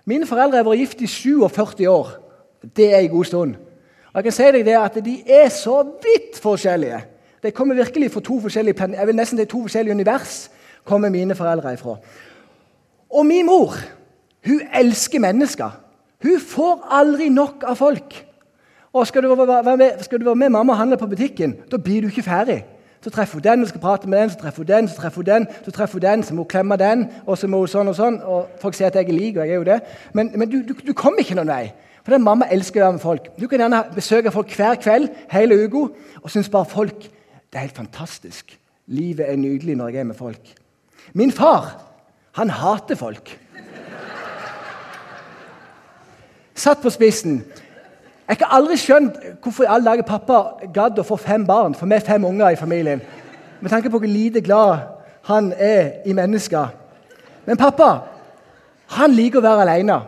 Mine 0.05 0.27
foreldre 0.29 0.61
har 0.61 0.67
vært 0.67 0.83
gift 0.83 1.01
i 1.01 1.09
47 1.09 1.87
år. 1.89 2.11
Det 2.75 2.91
er 2.93 2.99
en 2.99 3.15
god 3.15 3.25
stund. 3.31 3.55
Og 4.11 4.19
jeg 4.19 4.27
kan 4.27 4.35
si 4.37 4.51
deg 4.53 4.67
det 4.67 4.77
at 4.77 4.99
De 5.03 5.15
er 5.25 5.49
så 5.49 5.81
vidt 6.03 6.37
forskjellige. 6.41 7.01
De 7.43 7.51
kommer 7.51 7.75
virkelig 7.75 8.11
fra 8.13 8.21
to 8.21 8.39
forskjellige 8.41 8.87
jeg 8.93 9.07
vil 9.07 9.15
nesten 9.15 9.37
til 9.37 9.47
to 9.47 9.61
forskjellige 9.65 9.93
univers. 9.93 10.49
kommer 10.85 11.09
mine 11.09 11.35
foreldre 11.35 11.73
ifra. 11.73 11.95
Og 13.09 13.25
min 13.25 13.45
mor 13.45 13.73
hun 14.45 14.61
elsker 14.73 15.19
mennesker. 15.19 15.81
Hun 16.23 16.39
får 16.39 16.87
aldri 16.91 17.29
nok 17.29 17.63
av 17.67 17.75
folk. 17.75 18.15
Og 18.93 19.07
Skal 19.07 19.23
du 19.23 19.35
være 19.35 19.77
med, 19.77 20.03
skal 20.03 20.19
du 20.19 20.25
være 20.25 20.35
med 20.35 20.49
mamma 20.49 20.73
og 20.73 20.77
handle 20.77 20.97
på 20.97 21.07
butikken, 21.07 21.55
da 21.71 21.77
blir 21.77 22.01
du 22.01 22.07
ikke 22.07 22.23
ferdig. 22.23 22.63
Så 23.03 23.09
treffer 23.09 23.33
hun 23.33 23.43
den 23.43 23.61
og 23.61 23.67
skal 23.69 23.81
prate 23.81 24.09
med 24.09 24.19
den, 24.19 24.29
så 24.29 24.37
treffer 24.39 24.63
hun 24.63 24.67
den, 24.67 24.87
så 24.87 24.95
treffer 24.95 25.21
hun 25.21 25.25
den, 25.25 25.47
så 25.65 25.71
treffer 25.71 25.93
hun 25.99 26.01
den, 26.01 26.23
så 26.23 26.33
må 26.33 26.41
hun 26.41 26.47
klemme 26.47 26.77
den, 26.77 27.07
og 27.25 27.37
så 27.37 27.47
må 27.47 27.59
hun 27.59 27.67
sånn 27.67 27.91
og 27.91 27.95
sånn. 27.95 28.21
og 28.23 28.55
Folk 28.61 28.73
sier 28.73 28.87
at 28.87 28.95
jeg 28.95 29.09
er 29.09 29.17
lik, 29.17 29.37
og 29.37 29.43
jeg 29.45 29.53
er 29.53 29.59
jo 29.59 29.67
det. 29.67 29.79
Men, 30.13 30.31
men 30.33 30.49
du, 30.49 30.61
du, 30.63 30.73
du 30.87 30.93
kommer 30.97 31.19
ikke 31.21 31.35
noen 31.37 31.51
vei. 31.51 31.73
For 32.05 32.15
den 32.15 32.23
mamma 32.23 32.47
elsker 32.53 32.81
å 32.81 32.85
være 32.85 32.95
med 32.95 33.03
folk. 33.03 33.27
Du 33.37 33.47
kan 33.51 33.61
gjerne 33.61 33.83
besøke 33.93 34.31
folk 34.31 34.55
hver 34.55 34.79
kveld 34.81 35.09
hele 35.33 35.57
uka 35.65 35.87
og 36.21 36.31
synes 36.31 36.49
bare 36.53 36.69
folk 36.69 37.05
det 37.05 37.59
er 37.59 37.67
helt 37.67 37.77
fantastisk. 37.77 38.57
Livet 38.87 39.29
er 39.29 39.37
nydelig 39.39 39.77
når 39.79 39.93
jeg 39.93 39.99
er 39.99 40.09
med 40.09 40.17
folk. 40.17 40.49
Min 41.13 41.31
far 41.31 41.75
han 42.35 42.49
hater 42.49 42.97
folk. 42.99 43.31
Satt 46.55 46.81
på 46.81 46.89
spissen. 46.89 47.43
Jeg 48.29 48.37
har 48.41 48.55
aldri 48.57 48.77
skjønt 48.79 49.17
hvorfor 49.43 49.65
i 49.65 49.69
alle 49.69 49.91
dager 49.91 50.07
pappa 50.07 50.69
gadd 50.73 50.97
å 50.97 51.05
få 51.05 51.17
fem 51.21 51.43
barn, 51.45 51.75
for 51.75 51.85
vi 51.85 51.97
er 51.97 52.05
fem 52.05 52.25
unger 52.25 52.55
i 52.55 52.59
familien. 52.59 53.03
Med 53.61 53.71
tanke 53.71 53.91
på 53.91 53.99
hvor 53.99 54.09
lite 54.09 54.41
glad 54.41 54.77
han 55.27 55.51
er 55.57 56.07
i 56.07 56.13
mennesker. 56.13 56.71
Men 57.45 57.59
pappa 57.59 57.89
han 58.95 59.13
liker 59.13 59.41
å 59.41 59.45
være 59.45 59.65
alene. 59.65 59.99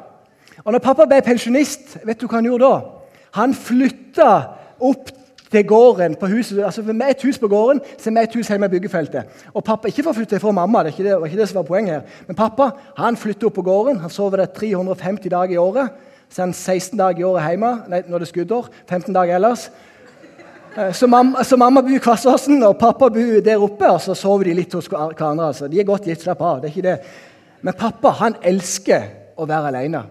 Og 0.64 0.74
når 0.74 0.84
pappa 0.84 1.06
ble 1.06 1.20
pensjonist, 1.26 2.00
vet 2.06 2.20
du 2.20 2.26
hva 2.28 2.40
han 2.40 2.50
gjorde 2.50 2.72
da? 2.72 2.80
Han 3.38 3.54
flytta 3.54 4.32
opp 4.80 5.12
til 5.52 5.64
gården 5.68 6.18
på 6.20 6.28
huset. 6.32 6.64
altså 6.64 6.82
Med 6.82 7.10
et 7.10 7.24
hus 7.24 7.40
på 7.40 7.48
gården 7.48 7.82
så 7.98 8.12
med 8.12 8.24
et 8.24 8.36
hus 8.36 8.50
hjemme 8.50 8.66
i 8.66 8.70
byggefeltet. 8.70 9.24
Og 9.54 9.64
pappa, 9.64 9.88
Ikke 9.88 10.04
for 10.04 10.12
å 10.12 10.18
flytte 10.18 10.40
fra 10.40 10.52
mamma, 10.52 10.84
det, 10.84 10.96
det 10.98 11.20
var 11.20 11.28
ikke 11.28 11.40
det 11.40 11.50
som 11.50 11.62
var 11.62 11.70
poenget 11.70 11.94
her. 11.94 12.02
Men 12.28 12.36
pappa 12.36 12.72
han 12.98 13.18
flytta 13.18 13.48
opp 13.48 13.56
på 13.56 13.68
gården. 13.68 14.00
Han 14.00 14.10
sover 14.10 14.38
der 14.38 14.46
350 14.46 15.30
dager 15.30 15.54
i 15.54 15.62
året. 15.62 15.90
Så 16.30 16.42
er 16.42 16.46
han 16.46 16.54
16 16.54 17.00
dager 17.00 17.22
i 17.22 17.28
året 17.28 17.52
hjemme 17.52 17.74
nei, 17.88 18.02
det 18.04 18.22
er 18.22 18.30
skuddår. 18.30 18.68
15 18.90 19.16
dager 19.16 19.38
ellers. 19.40 19.70
Eh, 20.78 20.92
så 20.94 21.08
mamma, 21.08 21.44
så 21.44 21.58
mamma 21.58 21.82
bor 21.82 21.96
i 21.96 22.02
Kvassåsen, 22.04 22.60
og 22.64 22.78
pappa 22.78 23.10
bor 23.10 23.40
der 23.46 23.64
oppe. 23.64 23.90
Og 23.90 24.02
så 24.02 24.16
sover 24.16 24.50
de 24.50 24.58
litt 24.60 24.76
hos 24.78 24.90
hverandre. 24.92 25.48
altså. 25.48 25.68
De 25.68 25.80
er 25.80 25.88
godt 25.88 26.06
gitt, 26.06 26.22
slapp 26.22 26.42
av. 26.42 26.62
det 26.62 26.70
er 26.70 26.76
ikke 26.76 26.90
det. 26.90 26.98
Men 27.62 27.74
pappa 27.78 28.14
han 28.20 28.38
elsker 28.46 29.08
å 29.38 29.48
være 29.50 29.72
alene. 29.72 30.04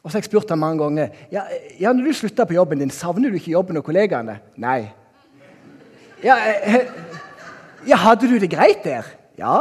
Og 0.00 0.08
så 0.08 0.16
har 0.16 0.22
jeg 0.22 0.30
spurt 0.30 0.50
ham 0.50 0.62
mange 0.62 0.80
ganger 0.80 1.10
ja, 1.28 1.42
ja, 1.76 1.90
når 1.92 2.06
du 2.08 2.12
slutta 2.16 2.46
på 2.48 2.56
jobben 2.56 2.80
din, 2.80 2.90
savner 2.90 3.28
du 3.28 3.36
ikke 3.36 3.52
jobben 3.52 3.76
og 3.76 3.84
kollegaene. 3.84 4.38
Nei. 4.56 4.88
Ja, 6.24 6.38
eh, 6.40 6.88
ja, 7.88 7.98
hadde 8.00 8.28
du 8.28 8.38
det 8.40 8.50
greit 8.52 8.80
der? 8.84 9.04
Ja. 9.38 9.58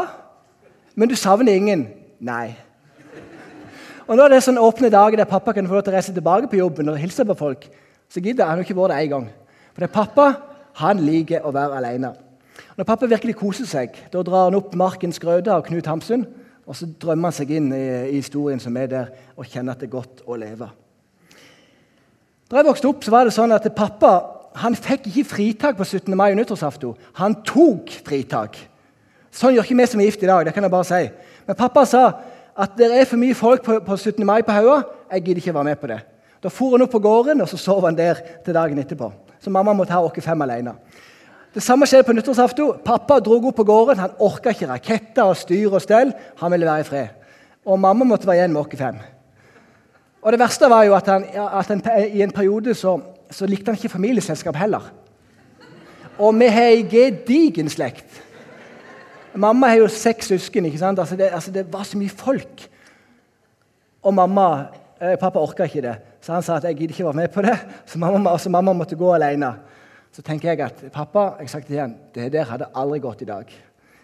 Men 0.96 1.12
du 1.12 1.16
savner 1.20 1.54
ingen? 1.54 1.88
Nei. 2.20 2.56
Og 4.10 4.18
nå 4.18 4.26
er 4.26 4.34
det 4.34 4.42
sånn 4.42 4.58
åpne 4.58 4.90
dager 4.90 5.22
der 5.22 5.30
pappa 5.30 5.54
kan 5.54 5.68
få 5.70 5.76
lov 5.78 5.84
til 5.86 5.94
å 5.94 6.00
reise 6.00 6.14
tilbake 6.16 6.48
på 6.50 6.58
jobben 6.58 6.88
og 6.90 6.98
hilse 6.98 7.22
på 7.30 7.36
folk. 7.38 7.68
Så 8.10 8.24
gidder 8.26 8.50
han 8.50 8.58
jo 8.58 8.66
ikke 8.66 8.78
vært 8.80 8.96
det 8.96 9.04
én 9.04 9.12
gang. 9.12 9.28
For 9.70 9.84
det 9.84 9.90
er 9.92 9.94
pappa 9.94 10.26
han 10.82 11.04
liker 11.06 11.46
å 11.46 11.52
være 11.54 11.78
alene. 11.78 12.10
Når 12.74 12.88
pappa 12.90 13.10
virkelig 13.12 13.36
koser 13.38 13.70
seg, 13.70 14.00
da 14.10 14.24
drar 14.26 14.48
han 14.48 14.58
opp 14.58 14.74
Markens 14.74 15.22
Grøde 15.22 15.54
av 15.54 15.62
Knut 15.68 15.86
Hamsun. 15.92 16.26
Og 16.66 16.78
så 16.78 16.88
drømmer 16.90 17.30
han 17.30 17.38
seg 17.38 17.54
inn 17.54 17.70
i, 17.70 17.84
i, 18.10 18.16
historien 18.16 18.62
som 18.62 18.76
er 18.82 18.90
der, 18.90 19.14
og 19.38 19.46
kjenner 19.46 19.78
at 19.78 19.84
det 19.84 19.92
er 19.92 19.94
godt 19.94 20.26
å 20.26 20.38
leve. 20.42 20.72
Da 22.50 22.58
jeg 22.58 22.70
vokste 22.70 22.90
opp, 22.90 23.06
så 23.06 23.14
var 23.14 23.30
det 23.30 23.36
sånn 23.38 23.54
at 23.54 23.70
pappa 23.78 24.14
han 24.58 24.74
fikk 24.74 25.06
ikke 25.12 25.28
fritak 25.36 25.78
på 25.78 25.86
17. 25.86 26.10
mai 26.18 26.32
og 26.32 26.40
nyttårsaften. 26.42 26.98
Han 27.22 27.38
tok 27.46 27.94
fritak. 28.06 28.58
Sånn 29.30 29.54
gjør 29.54 29.70
ikke 29.70 29.78
vi 29.78 29.90
som 29.92 30.02
er 30.02 30.10
gift 30.10 30.26
i 30.26 30.30
dag. 30.30 30.46
det 30.46 30.56
kan 30.56 30.66
jeg 30.66 30.74
bare 30.74 30.90
si. 30.90 31.04
Men 31.46 31.58
pappa 31.58 31.86
sa 31.86 32.04
at 32.60 32.76
det 32.78 32.90
er 32.92 33.08
for 33.08 33.20
mye 33.22 33.36
folk 33.38 33.64
på, 33.64 33.80
på 33.86 33.98
17. 33.98 34.26
mai 34.28 34.42
på 34.44 34.52
Haua. 34.52 34.82
Jeg 35.12 35.24
gidder 35.24 35.42
ikke 35.42 35.54
være 35.56 35.64
med 35.64 35.76
på 35.80 35.88
det. 35.88 36.00
Da 36.44 36.52
for 36.52 36.76
han 36.76 36.84
opp 36.84 36.92
på 36.92 37.00
gården, 37.04 37.42
og 37.42 37.50
så 37.52 37.58
sov 37.60 37.86
han 37.86 37.98
der 37.98 38.20
til 38.46 38.56
dagen 38.56 38.80
etterpå. 38.80 39.12
Så 39.40 39.52
mamma 39.52 39.74
måtte 39.74 39.96
ha 39.96 40.02
oss 40.04 40.24
fem 40.24 40.42
alene. 40.42 40.76
Det 41.56 41.64
samme 41.64 41.88
skjedde 41.88 42.06
på 42.08 42.14
nyttårsaften. 42.14 42.82
Pappa 42.86 43.20
dro 43.24 43.40
opp 43.40 43.56
på 43.56 43.64
gården. 43.64 44.00
Han 44.00 44.18
orka 44.20 44.52
ikke 44.54 44.68
raketter 44.70 45.24
og 45.24 45.38
styr 45.40 45.72
og 45.72 45.82
stell. 45.82 46.14
Han 46.42 46.52
ville 46.52 46.68
være 46.68 46.84
i 46.84 46.88
fred. 46.88 47.08
Og 47.66 47.80
mamma 47.80 48.06
måtte 48.06 48.28
være 48.28 48.44
igjen 48.44 48.54
med 48.54 48.62
oss 48.62 48.80
fem. 48.80 49.00
Og 50.22 50.32
det 50.32 50.40
verste 50.40 50.70
var 50.70 50.84
jo 50.84 50.96
at, 50.96 51.08
han, 51.08 51.26
at 51.32 51.68
han, 51.68 51.82
i 52.12 52.22
en 52.22 52.32
periode 52.36 52.74
så, 52.76 52.98
så, 53.32 53.48
likte 53.48 53.72
han 53.72 53.80
ikke 53.80 53.90
familieselskap 53.96 54.56
heller. 54.56 54.92
Og 56.20 56.36
vi 56.36 56.50
har 56.52 56.74
ei 56.74 56.84
gedigen 56.84 57.70
slekt. 57.72 58.08
Mamma 59.36 59.68
har 59.70 59.84
jo 59.84 59.88
seks 59.88 60.32
søsken. 60.32 60.66
Altså 60.66 61.16
det, 61.16 61.30
altså 61.32 61.52
det, 61.52 61.66
var 61.74 61.84
så 61.84 61.98
mye 61.98 62.10
folk. 62.10 62.70
Og 64.02 64.14
mamma, 64.14 64.66
eh, 65.02 65.18
pappa 65.20 65.40
orka 65.40 65.64
ikke 65.64 65.82
det, 65.82 65.96
så 66.22 66.34
han 66.34 66.44
sa 66.44 66.56
at 66.56 66.64
jeg 66.64 66.76
gidder 66.76 66.94
ikke 66.94 67.06
være 67.06 67.14
med 67.14 67.28
på 67.34 67.42
det. 67.42 67.58
Så 67.86 68.00
mamma, 68.00 68.32
altså 68.32 68.50
mamma 68.50 68.74
måtte 68.74 68.96
gå 68.96 69.14
alene. 69.14 69.54
Så 70.12 70.22
tenker 70.22 70.50
jeg 70.50 70.62
at 70.62 70.92
pappa 70.92 71.36
jeg 71.40 71.50
sagt 71.50 71.68
det 71.68 71.76
igjen, 71.76 71.98
det 72.16 72.32
der 72.34 72.48
hadde 72.50 72.72
aldri 72.76 73.00
gått 73.00 73.22
i 73.22 73.30
dag. 73.30 73.52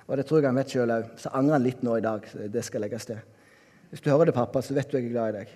Og 0.08 0.18
det 0.18 0.26
tror 0.26 0.40
jeg 0.40 0.50
han 0.52 0.60
vet 0.60 0.74
sjøl 0.74 0.92
òg. 0.94 1.08
Så 1.18 1.32
angrer 1.34 1.58
han 1.58 1.66
litt 1.66 1.82
nå 1.84 1.98
i 1.98 2.04
dag. 2.04 2.28
så 2.30 2.48
det 2.52 2.64
skal 2.66 2.82
legges 2.82 3.06
til. 3.06 3.18
Hvis 3.90 4.02
du 4.02 4.10
hører 4.12 4.26
det, 4.30 4.36
pappa, 4.36 4.62
så 4.62 4.74
vet 4.74 4.92
du 4.92 4.98
jeg 4.98 5.08
er 5.08 5.14
glad 5.14 5.30
i 5.30 5.38
deg. 5.40 5.48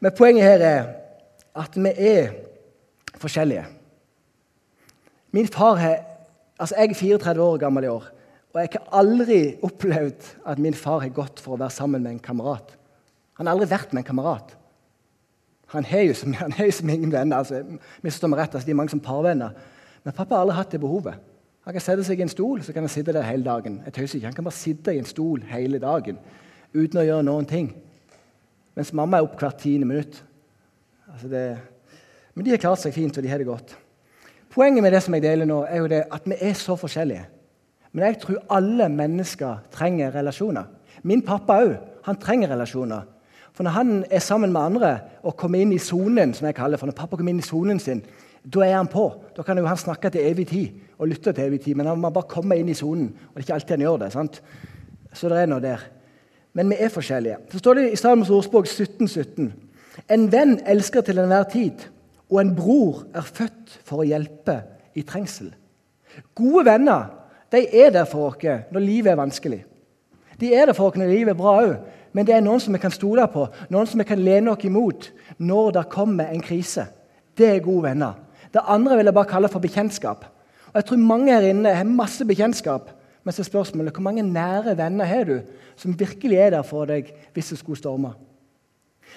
Men 0.00 0.12
poenget 0.12 0.44
her 0.44 0.60
er 0.60 0.84
at 1.58 1.76
vi 1.76 1.90
er 1.90 2.34
forskjellige. 3.18 3.64
Min 5.32 5.46
far 5.46 5.76
har, 5.76 5.96
altså 6.58 6.74
Jeg 6.78 6.90
er 6.90 6.94
34 6.94 7.42
år 7.42 7.58
gammel 7.58 7.84
i 7.84 7.92
år, 7.92 8.04
og 8.54 8.60
jeg 8.60 8.74
har 8.74 9.00
aldri 9.00 9.40
opplevd 9.62 10.28
at 10.46 10.58
min 10.58 10.74
far 10.74 11.00
har 11.04 11.14
gått 11.14 11.40
for 11.40 11.54
å 11.54 11.60
være 11.60 11.74
sammen 11.74 12.02
med 12.02 12.16
en 12.16 12.22
kamerat. 12.22 12.74
Han 13.38 13.46
har 13.46 13.54
aldri 13.54 13.70
vært 13.70 13.92
med 13.92 14.02
en 14.02 14.08
kamerat. 14.08 14.54
Han 15.74 15.84
har 15.84 16.06
jo 16.08 16.14
som, 16.16 16.34
har 16.34 16.70
som 16.72 16.90
ingen 16.90 17.12
venner. 17.12 17.36
altså, 17.36 17.62
misforstår 18.02 18.32
meg 18.32 18.40
rett, 18.40 18.54
altså, 18.54 18.66
De 18.66 18.72
er 18.72 18.80
mange 18.80 18.94
som 18.94 19.04
parvenner. 19.04 19.54
Men 20.04 20.14
pappa 20.16 20.34
har 20.34 20.46
aldri 20.46 20.56
hatt 20.56 20.72
det 20.72 20.80
behovet. 20.80 21.18
Han 21.68 21.76
kan 21.76 21.84
sette 21.84 22.04
seg 22.06 22.20
i 22.20 22.24
en 22.24 22.32
stol 22.32 22.62
så 22.64 22.72
kan 22.72 22.86
han 22.86 22.92
sitte 22.92 23.12
der 23.12 23.26
hele 23.28 23.44
dagen. 23.44 23.82
Jeg 23.84 23.92
tøyser 23.92 24.16
ikke, 24.18 24.30
Han 24.30 24.36
kan 24.38 24.46
bare 24.46 24.56
sitte 24.56 24.94
i 24.94 24.98
en 25.02 25.08
stol 25.08 25.42
hele 25.50 25.78
dagen 25.78 26.16
uten 26.72 27.00
å 27.00 27.04
gjøre 27.04 27.26
noen 27.26 27.48
ting. 27.48 27.74
Mens 28.76 28.92
mamma 28.96 29.18
er 29.18 29.26
opp 29.26 29.36
hvert 29.40 29.60
tiende 29.60 29.88
minutt. 29.88 30.22
Altså 31.12 31.28
det, 31.28 31.44
men 32.34 32.46
de 32.46 32.52
har 32.54 32.60
klart 32.62 32.80
seg 32.80 32.94
fint, 32.94 33.16
og 33.18 33.24
de 33.24 33.30
har 33.30 33.40
det 33.40 33.48
godt. 33.48 33.72
Poenget 34.50 34.82
med 34.82 34.92
det 34.92 35.02
som 35.04 35.14
jeg 35.14 35.22
deler 35.22 35.48
nå, 35.48 35.62
er 35.68 35.82
jo 35.82 35.90
det 35.90 36.04
at 36.12 36.24
vi 36.28 36.36
er 36.40 36.56
så 36.56 36.76
forskjellige. 36.76 37.26
Men 37.92 38.04
jeg 38.04 38.20
tror 38.22 38.42
alle 38.50 38.88
mennesker 38.88 39.62
trenger 39.72 40.14
relasjoner. 40.14 40.64
Min 41.02 41.22
pappa 41.22 41.60
òg. 41.64 41.76
Han 42.04 42.16
trenger 42.16 42.52
relasjoner. 42.52 43.04
For 43.52 43.66
når 43.66 43.74
han 43.74 44.04
er 44.10 44.22
sammen 44.22 44.52
med 44.52 44.60
andre 44.60 44.92
og 45.22 45.36
kommer 45.36 45.60
inn 45.60 45.72
i 45.74 45.82
sonen, 45.82 46.34
som 46.34 46.46
jeg 46.46 46.54
kaller 46.54 46.78
for 46.78 46.86
når 46.86 46.96
pappa 46.96 47.16
kommer 47.16 47.34
inn 47.34 47.42
i 47.42 47.46
sonen 47.46 47.80
sin, 47.82 48.04
da 48.44 48.62
er 48.64 48.76
han 48.76 48.88
på. 48.88 49.08
Da 49.36 49.42
kan 49.42 49.58
jo 49.58 49.66
han 49.66 49.76
snakke 49.76 50.10
til 50.14 50.24
evig 50.24 50.46
tid 50.48 50.68
og 50.98 51.08
lytte 51.10 51.32
til 51.32 51.44
evig 51.44 51.60
tid. 51.64 51.74
Men 51.74 51.90
han 51.90 52.00
må 52.00 52.10
bare 52.14 52.30
komme 52.30 52.56
inn 52.56 52.70
i 52.70 52.76
sonen. 52.78 53.10
Og 53.10 53.34
det 53.34 53.42
er 53.42 53.46
ikke 53.46 53.54
alltid 53.58 53.76
han 53.76 53.86
gjør 53.86 54.02
det. 54.04 54.12
sant? 54.12 54.42
Så 55.12 55.28
det 55.28 55.40
er 55.42 55.50
noe 55.50 55.64
der. 55.64 55.84
Men 56.54 56.70
vi 56.70 56.78
er 56.78 56.92
forskjellige. 56.92 57.36
Så 57.52 57.58
står 57.58 57.74
det 57.74 57.92
i 57.92 57.96
Salmos 57.96 58.30
ordspråk 58.30 58.66
1717 58.66 59.52
En 60.08 60.28
venn 60.32 60.60
elsker 60.66 61.02
til 61.02 61.18
enhver 61.18 61.48
tid, 61.50 61.82
og 62.28 62.40
en 62.40 62.54
bror 62.56 63.04
er 63.16 63.24
født 63.24 63.78
for 63.86 64.02
å 64.02 64.08
hjelpe 64.08 64.60
i 64.98 65.04
trengsel. 65.06 65.52
Gode 66.36 66.66
venner 66.68 67.08
de 67.52 67.64
er 67.80 67.92
der 67.94 68.08
for 68.08 68.28
oss 68.28 68.42
når 68.44 68.84
livet 68.84 69.12
er 69.12 69.20
vanskelig. 69.20 69.62
De 70.40 70.52
er 70.54 70.68
der 70.68 70.76
for 70.76 70.90
oss 70.90 70.98
når 71.00 71.10
livet 71.12 71.32
er 71.32 71.38
bra 71.38 71.56
òg. 71.62 71.76
Men 72.12 72.26
det 72.26 72.34
er 72.34 72.44
noen 72.44 72.60
som 72.60 72.72
vi 72.72 72.80
kan 72.80 72.92
stole 72.92 73.24
på, 73.30 73.44
noen 73.70 73.86
som 73.86 74.00
vi 74.00 74.06
kan 74.08 74.20
lene 74.20 74.52
oss 74.52 74.64
imot 74.64 75.10
når 75.38 75.74
det 75.76 75.88
kommer 75.92 76.32
en 76.32 76.44
krise. 76.44 76.86
Det 77.36 77.48
er 77.48 77.64
gode 77.64 77.90
venner. 77.90 78.16
Det 78.52 78.64
andre 78.64 78.96
vil 78.96 79.10
jeg 79.10 79.16
bare 79.16 79.30
kalle 79.30 79.50
for 79.52 79.62
bekjentskap. 79.62 80.24
Og 80.72 80.74
Jeg 80.74 80.86
tror 80.88 81.04
mange 81.04 81.32
her 81.32 81.48
inne 81.50 81.74
har 81.74 81.84
masse 81.88 82.24
bekjentskap. 82.24 82.90
Men 83.24 83.32
så 83.32 83.42
er 83.42 83.50
spørsmålet 83.50 83.92
hvor 83.92 84.04
mange 84.04 84.22
nære 84.24 84.76
venner 84.78 85.04
har 85.04 85.24
du 85.28 85.36
som 85.76 85.96
virkelig 85.98 86.38
er 86.38 86.50
der 86.56 86.64
for 86.64 86.88
deg 86.88 87.10
hvis 87.34 87.52
det 87.52 87.58
skulle 87.60 87.78
storme? 87.78 88.14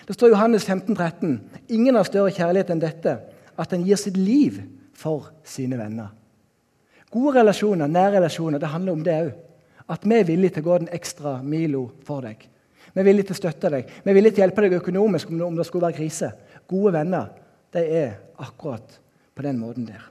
Det 0.07 0.15
står 0.15 0.31
i 0.31 0.33
Johannes 0.35 0.65
15, 0.65 0.95
13. 0.95 1.39
Ingen 1.69 1.95
har 1.95 2.07
større 2.07 2.33
kjærlighet 2.33 2.71
enn 2.73 2.81
dette, 2.81 3.17
at 3.57 3.73
en 3.73 3.85
gir 3.85 3.99
sitt 3.99 4.17
liv 4.17 4.61
for 4.97 5.31
sine 5.47 5.79
venner. 5.79 6.11
Gode 7.11 7.41
relasjoner, 7.41 7.91
nære 7.91 8.19
relasjoner, 8.19 8.59
det 8.59 8.71
handler 8.71 8.95
om 8.95 9.03
det 9.03 9.17
òg. 9.25 9.31
At 9.91 10.05
vi 10.07 10.15
er 10.15 10.27
villige 10.27 10.55
til 10.55 10.63
å 10.63 10.69
gå 10.69 10.77
den 10.79 10.93
ekstra 10.95 11.35
milo 11.43 11.89
for 12.07 12.23
deg. 12.23 12.45
Vi 12.93 13.01
er 13.01 13.07
villige 13.07 13.29
til 13.29 13.35
å 13.35 13.41
støtte 13.41 13.71
deg. 13.73 13.91
Vi 14.03 14.11
er 14.11 14.15
villige 14.15 14.37
til 14.37 14.43
å 14.43 14.45
hjelpe 14.45 14.63
deg 14.63 14.77
økonomisk 14.79 15.31
om 15.33 15.57
det 15.57 15.67
skulle 15.67 15.89
være 15.89 15.99
krise. 15.99 16.31
Gode 16.71 16.93
venner 16.95 17.27
de 17.75 17.83
er 17.83 18.17
akkurat 18.39 18.97
på 19.35 19.43
den 19.43 19.59
måten 19.59 19.87
der. 19.87 20.07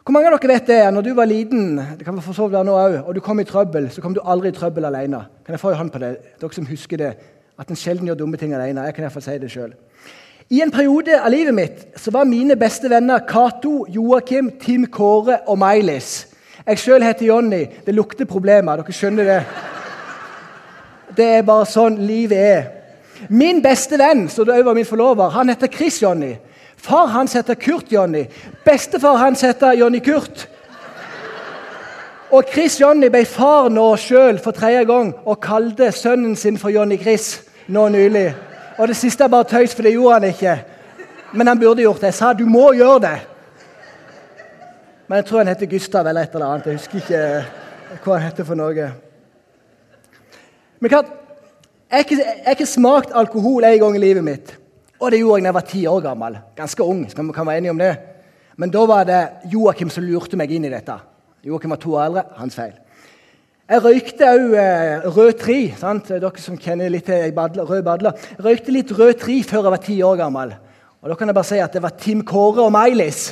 Hvor 0.00 0.16
mange 0.16 0.30
av 0.30 0.40
dere 0.40 0.54
vet 0.54 0.66
det? 0.66 0.78
Når 0.90 1.04
du 1.06 1.10
var 1.14 1.28
liten 1.28 1.76
det 1.76 2.06
kan 2.06 2.16
være 2.16 2.64
nå 2.64 2.72
også, 2.74 3.02
og 3.04 3.14
du 3.14 3.20
kom 3.24 3.40
i 3.40 3.44
trøbbel, 3.46 3.90
så 3.92 4.02
kom 4.02 4.16
du 4.16 4.22
aldri 4.24 4.50
i 4.50 4.56
trøbbel 4.56 4.88
alene. 4.88 5.20
Kan 5.44 5.54
jeg 5.54 5.60
få 5.60 5.70
en 5.74 5.80
hånd 5.82 5.92
på 5.92 6.00
det? 6.02 6.14
Dere 6.40 6.56
som 6.56 6.66
husker 6.66 6.98
det, 6.98 7.10
at 7.60 7.68
en 7.68 7.76
sjelden 7.76 8.08
gjør 8.08 8.22
dumme 8.22 8.40
ting 8.40 8.54
alene. 8.56 8.86
Jeg 8.88 8.96
kan 8.96 9.04
iallfall 9.04 9.22
si 9.26 9.38
det 9.38 9.52
selv. 9.52 9.76
I 10.50 10.62
en 10.64 10.72
periode 10.74 11.14
av 11.20 11.30
livet 11.30 11.54
mitt 11.54 11.82
så 12.00 12.10
var 12.10 12.26
mine 12.26 12.56
beste 12.58 12.88
venner 12.90 13.20
Cato, 13.28 13.84
Joakim, 13.88 14.50
Tim 14.58 14.86
Kåre 14.90 15.42
og 15.46 15.60
Mailis. 15.60 16.26
Jeg 16.66 16.80
sjøl 16.80 17.04
heter 17.04 17.26
Jonny. 17.26 17.66
Det 17.86 17.94
lukter 17.94 18.26
problemer. 18.26 18.80
Dere 18.80 18.94
skjønner 18.96 19.28
det? 19.28 19.40
Det 21.16 21.26
er 21.36 21.46
bare 21.46 21.68
sånn 21.68 22.00
livet 22.06 22.38
er. 22.38 22.64
Min 23.28 23.60
beste 23.62 23.98
venn 24.00 24.24
så 24.32 24.46
det 24.48 24.62
var 24.64 24.74
min 24.74 24.88
forlover, 24.88 25.28
han 25.34 25.52
heter 25.52 25.68
Chris 25.68 26.00
Jonny. 26.02 26.32
Far 26.80 27.10
hans 27.12 27.36
heter 27.36 27.58
Kurt 27.60 27.92
Jonny. 27.92 28.24
Bestefar 28.64 29.18
hans 29.20 29.44
heter 29.44 29.76
Jonny 29.76 30.00
Kurt. 30.00 30.46
Og 32.32 32.48
Chris 32.48 32.78
Jonny 32.80 33.10
ble 33.12 33.24
far 33.28 33.68
nå 33.68 33.84
sjøl 34.00 34.38
for 34.40 34.56
tredje 34.56 34.86
gang 34.88 35.12
og 35.26 35.40
kalte 35.44 35.90
sønnen 35.92 36.36
sin 36.38 36.58
for 36.58 36.72
Jonny 36.72 36.96
Chris 36.98 37.42
nå 37.70 37.88
nylig. 37.88 38.28
Og 38.78 38.88
det 38.88 38.96
siste 38.96 39.24
er 39.24 39.32
bare 39.32 39.48
tøys, 39.48 39.74
for 39.74 39.86
det 39.86 39.94
gjorde 39.94 40.18
han 40.18 40.28
ikke. 40.30 40.56
Men 41.32 41.46
han 41.46 41.60
burde 41.60 41.84
gjort 41.84 42.00
det. 42.00 42.10
Jeg 42.10 42.18
sa 42.18 42.32
du 42.34 42.46
må 42.48 42.72
gjøre 42.74 43.00
det. 43.04 43.16
Men 45.08 45.20
jeg 45.20 45.26
tror 45.26 45.42
han 45.42 45.50
heter 45.50 45.70
Gustav 45.70 46.06
eller 46.06 46.26
et 46.26 46.34
eller 46.34 46.46
annet. 46.46 46.66
Jeg 46.66 46.78
husker 46.78 46.98
ikke 47.02 48.04
hva 48.04 48.16
han 48.16 48.28
heter 48.28 48.46
for 48.46 48.58
noe. 48.58 48.90
Men 50.80 50.92
klart, 50.92 51.10
jeg 51.90 52.06
har 52.46 52.54
ikke 52.54 52.66
smakt 52.66 53.14
alkohol 53.14 53.66
en 53.66 53.80
gang 53.82 53.96
i 53.98 54.02
livet 54.02 54.24
mitt. 54.24 54.52
Og 55.00 55.10
det 55.10 55.18
gjorde 55.18 55.40
jeg 55.40 55.44
da 55.44 55.48
jeg 55.48 55.56
var 55.58 55.66
ti 55.66 55.86
år 55.90 56.00
gammel. 56.04 56.38
Ganske 56.56 56.82
ung. 56.82 57.10
skal 57.10 57.24
man 57.24 57.34
kan 57.34 57.46
være 57.46 57.58
enige 57.58 57.70
om 57.70 57.78
det. 57.78 57.94
Men 58.56 58.70
da 58.70 58.84
var 58.86 59.04
det 59.04 59.20
Joakim 59.52 59.90
som 59.90 60.04
lurte 60.04 60.36
meg 60.36 60.50
inn 60.52 60.64
i 60.64 60.72
dette. 60.72 60.94
Joakim 61.44 61.70
var 61.70 61.80
to 61.80 61.94
år 61.94 62.04
eldre. 62.04 62.24
Hans 62.36 62.54
feil. 62.54 62.74
Jeg 63.70 63.84
røykte 63.84 64.26
òg 64.26 64.54
eh, 64.58 65.04
rød 65.14 65.36
tri. 65.38 65.58
Sant? 65.78 66.08
Dere 66.10 66.42
som 66.42 66.56
kjenner 66.58 66.90
litt 66.90 67.06
til 67.06 67.30
rød 67.30 67.84
badler. 67.86 68.16
Jeg 68.34 68.42
røykte 68.42 68.74
litt 68.74 68.90
rød 68.98 69.12
tri 69.20 69.36
før 69.46 69.68
jeg 69.68 69.74
var 69.76 69.82
ti 69.84 69.98
år 70.02 70.16
gammel. 70.18 70.56
Og 71.00 71.12
da 71.12 71.16
kan 71.16 71.30
jeg 71.30 71.36
bare 71.38 71.48
si 71.52 71.60
at 71.62 71.76
det 71.76 71.82
var 71.84 71.94
Tim 71.94 72.24
Kåre 72.26 72.64
og 72.66 72.72
Meilis 72.74 73.28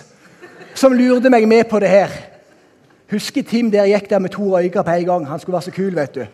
som 0.78 0.94
lurte 0.94 1.32
meg 1.32 1.48
med 1.50 1.66
på 1.66 1.80
det 1.82 1.90
her. 1.90 2.14
Husker 3.10 3.42
Tim 3.42 3.72
der 3.72 3.90
gikk 3.90 4.06
der 4.12 4.22
med 4.22 4.30
to 4.30 4.46
røyker 4.52 4.86
på 4.86 4.94
en 4.94 5.08
gang. 5.10 5.26
Han 5.26 5.42
skulle 5.42 5.58
være 5.58 5.66
så 5.66 5.74
kul, 5.74 5.94
vet 5.96 6.14
du. 6.14 6.24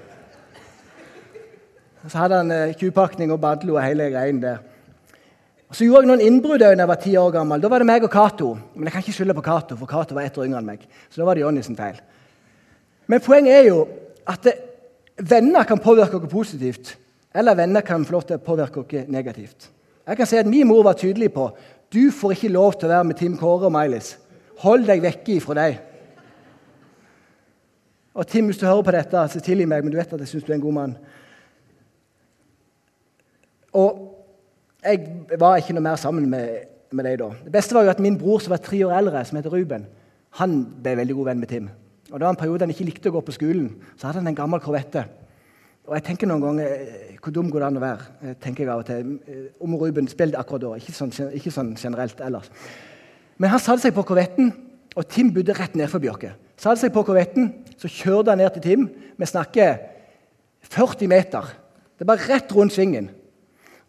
Så 2.04 2.20
hadde 2.20 2.42
han 2.42 2.52
eh, 2.52 3.30
og 3.32 3.40
badlo 3.40 3.78
og 3.78 3.82
hele 3.82 4.10
greien 4.12 4.42
der. 4.42 4.58
Så 5.72 5.88
gjorde 5.88 6.04
jeg 6.04 6.12
noen 6.12 6.20
innbrudd 6.20 6.60
da 6.60 6.74
jeg 6.76 6.88
var 6.88 7.00
ti 7.00 7.16
år 7.16 7.30
gammel. 7.30 7.62
Da 7.62 7.72
var 7.72 7.80
det 7.80 7.88
meg 7.88 8.04
og 8.04 8.12
Cato. 8.12 8.52
Men 8.74 8.84
jeg 8.84 8.92
kan 8.92 9.02
ikke 9.02 9.16
skylde 9.16 9.34
på 9.34 9.48
Cato, 9.48 9.76
for 9.76 9.86
Cato 9.86 10.14
var 10.14 10.28
ett 10.28 10.36
år 10.38 10.44
yngre 10.44 10.60
enn 10.60 10.68
meg. 10.74 10.84
Så 11.08 11.22
da 11.22 11.24
var 11.24 11.34
det 11.34 11.48
Jonny 11.48 11.62
feil. 11.62 12.02
Men 13.06 13.20
poenget 13.20 13.54
er 13.54 13.68
jo 13.68 13.86
at 14.26 14.46
venner 15.18 15.64
kan 15.64 15.78
påvirke 15.78 16.16
oss 16.16 16.32
positivt. 16.32 16.98
eller 17.34 17.54
venner 17.54 17.80
kan 17.80 18.04
få 18.04 18.12
lov 18.12 18.22
til 18.22 18.36
å 18.36 18.38
påvirke 18.38 18.80
oss 18.80 19.08
negativt. 19.08 19.70
Jeg 20.06 20.16
kan 20.16 20.26
si 20.26 20.36
at 20.36 20.46
Min 20.46 20.66
mor 20.66 20.82
var 20.82 20.92
tydelig 20.92 21.32
på 21.32 21.50
du 21.94 22.10
får 22.10 22.34
ikke 22.34 22.52
lov 22.54 22.72
til 22.74 22.88
å 22.88 22.94
være 22.94 23.04
med 23.04 23.18
Tim 23.20 23.36
Kåre 23.38 23.68
og 23.68 23.74
Mailis. 23.74 24.16
Hold 24.64 24.86
deg 24.88 25.02
vekke 25.04 25.36
ifra 25.36 25.54
deg. 25.54 25.76
Og 28.14 28.26
Tim, 28.30 28.46
hvis 28.46 28.58
du 28.58 28.66
hører 28.66 28.82
på 28.86 28.94
dette, 28.94 29.22
så 29.30 29.42
tilgi 29.42 29.66
meg, 29.66 29.82
men 29.82 29.92
du 29.92 29.98
vet 29.98 30.12
at 30.14 30.22
jeg 30.22 30.30
syns 30.30 30.46
du 30.46 30.52
er 30.52 30.56
en 30.56 30.64
god 30.64 30.76
mann. 30.76 30.96
Og 33.74 34.02
jeg 34.84 35.38
var 35.40 35.58
ikke 35.58 35.74
noe 35.74 35.86
mer 35.86 35.98
sammen 35.98 36.26
med, 36.30 36.66
med 36.94 37.08
deg 37.08 37.18
da. 37.22 37.30
Det 37.46 37.54
beste 37.54 37.74
var 37.74 37.86
jo 37.86 37.94
at 37.94 38.02
min 38.02 38.18
bror 38.18 38.42
som 38.42 38.54
var 38.54 38.62
tre 38.62 38.84
år 38.86 38.94
eldre, 39.00 39.24
som 39.26 39.38
heter 39.38 39.54
Ruben, 39.54 39.88
han 40.38 40.60
ble 40.82 40.96
veldig 41.00 41.16
god 41.18 41.30
venn 41.30 41.42
med 41.42 41.50
Tim. 41.50 41.70
Og 42.14 42.20
Det 42.20 42.26
var 42.28 42.30
en 42.30 42.38
periode 42.38 42.62
han 42.62 42.70
ikke 42.70 42.84
likte 42.86 43.10
å 43.10 43.14
gå 43.16 43.20
på 43.26 43.32
skolen, 43.34 43.72
så 43.98 44.06
hadde 44.06 44.20
han 44.20 44.28
en 44.30 44.36
gammel 44.38 44.60
korvette. 44.62 45.02
Og 45.88 45.96
jeg 45.96 46.04
tenker 46.06 46.28
noen 46.30 46.44
ganger 46.44 46.68
eh, 46.70 47.16
Hvor 47.18 47.34
dum 47.34 47.48
går 47.50 47.64
det 47.64 47.66
an 47.66 47.80
å 47.80 47.82
være? 47.82 48.04
Eh, 48.22 48.36
tenker 48.40 48.62
jeg 48.62 48.70
av 48.70 48.84
og 48.84 48.86
til. 48.86 49.16
Eh, 49.26 49.48
om 49.66 49.74
Ruben 49.80 50.06
spilte 50.08 50.38
akkurat 50.38 50.62
da, 50.62 50.70
ikke 50.78 50.94
sånn, 50.94 51.10
ikke 51.34 51.50
sånn, 51.50 51.74
generelt 51.74 52.22
ellers. 52.22 52.46
Men 53.42 53.50
han 53.50 53.58
satte 53.58 53.82
seg 53.82 53.96
på 53.98 54.06
korvetten, 54.06 54.54
og 54.94 55.10
Tim 55.10 55.34
bodde 55.34 55.58
rett 55.58 55.74
ned 55.74 55.90
Bjørke. 55.90 56.36
Satte 56.54 56.84
seg 56.84 56.94
på 56.94 57.02
korvetten, 57.02 57.50
så 57.82 57.90
kjørte 57.90 58.30
han 58.30 58.44
ned 58.44 58.54
til 58.54 58.66
Tim. 58.68 58.88
Vi 59.18 59.32
snakker 59.34 59.74
40 60.70 61.10
meter. 61.10 61.50
Det 61.98 62.06
er 62.06 62.12
bare 62.14 62.28
rett 62.30 62.54
rundt 62.54 62.78
svingen. 62.78 63.10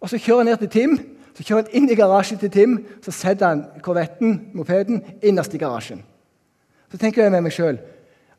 Og 0.02 0.10
Så 0.10 0.18
kjører 0.18 0.42
han 0.42 0.56
ned 0.56 0.66
til 0.66 0.74
Tim, 0.74 0.98
så 1.38 1.46
kjører 1.46 1.68
han 1.70 1.78
inn 1.78 1.94
i 1.94 2.02
garasjen 2.02 2.42
til 2.42 2.50
Tim. 2.50 2.80
Så 3.06 3.14
setter 3.14 3.54
han 3.54 3.68
korvetten, 3.86 4.50
mopeden, 4.58 5.04
innerst 5.22 5.54
i 5.54 5.62
garasjen. 5.62 6.02
Så 6.90 6.98
tenker 6.98 7.22
jeg 7.22 7.32
med 7.32 7.46
meg 7.46 7.54
sjøl 7.54 7.78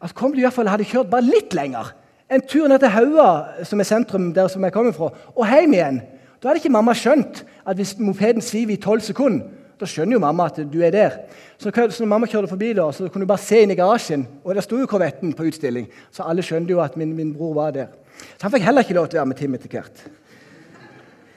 at 0.03 0.15
kom 0.15 0.35
du 0.35 0.41
i 0.41 0.45
hvert 0.45 0.57
fall 0.57 0.69
hadde 0.69 0.87
kjørt 0.89 1.11
bare 1.13 1.27
litt 1.27 1.55
lenger, 1.57 1.95
en 2.31 2.43
tur 2.43 2.67
ned 2.69 2.83
til 2.83 2.91
Haua, 2.91 3.29
som 3.65 3.81
er 3.81 3.87
sentrum 3.87 4.33
der 4.35 4.49
som 4.51 4.65
jeg 4.67 4.75
kommer 4.75 4.95
fra, 4.97 5.13
og 5.35 5.47
hjem 5.47 5.77
igjen, 5.77 6.01
da 6.43 6.51
hadde 6.51 6.61
ikke 6.61 6.75
mamma 6.75 6.95
skjønt 6.97 7.45
at 7.67 7.79
hvis 7.79 7.95
mopeden 8.03 8.45
sviver 8.45 8.75
i 8.75 8.83
tolv 8.83 9.05
sekunder, 9.07 9.47
da 9.77 9.85
skjønner 9.89 10.17
jo 10.17 10.23
mamma 10.23 10.47
at 10.49 10.59
du 10.73 10.79
er 10.85 10.93
der. 10.95 11.17
Så, 11.61 11.69
så 11.69 12.01
når 12.01 12.09
mamma 12.09 12.29
kjørte 12.31 12.49
forbi, 12.49 12.71
da, 12.77 12.87
så 12.97 13.11
kunne 13.13 13.27
du 13.27 13.29
bare 13.29 13.45
se 13.45 13.61
inn 13.61 13.73
i 13.75 13.77
garasjen, 13.77 14.25
og 14.45 14.55
der 14.57 14.65
sto 14.65 14.79
jo 14.81 14.89
korvetten 14.89 15.35
på 15.37 15.45
utstilling. 15.51 15.85
Så 16.13 16.25
alle 16.25 16.45
skjønte 16.45 16.73
jo 16.73 16.81
at 16.81 16.97
min, 16.97 17.13
min 17.17 17.35
bror 17.37 17.53
var 17.59 17.75
der. 17.77 17.91
Så 18.37 18.47
han 18.47 18.55
fikk 18.55 18.65
heller 18.65 18.87
ikke 18.87 18.97
lov 18.97 19.11
til 19.11 19.19
å 19.19 19.23
være 19.23 19.31
med 19.33 19.41
Tim 19.41 19.57
etter 19.59 19.75
hvert. 19.75 20.05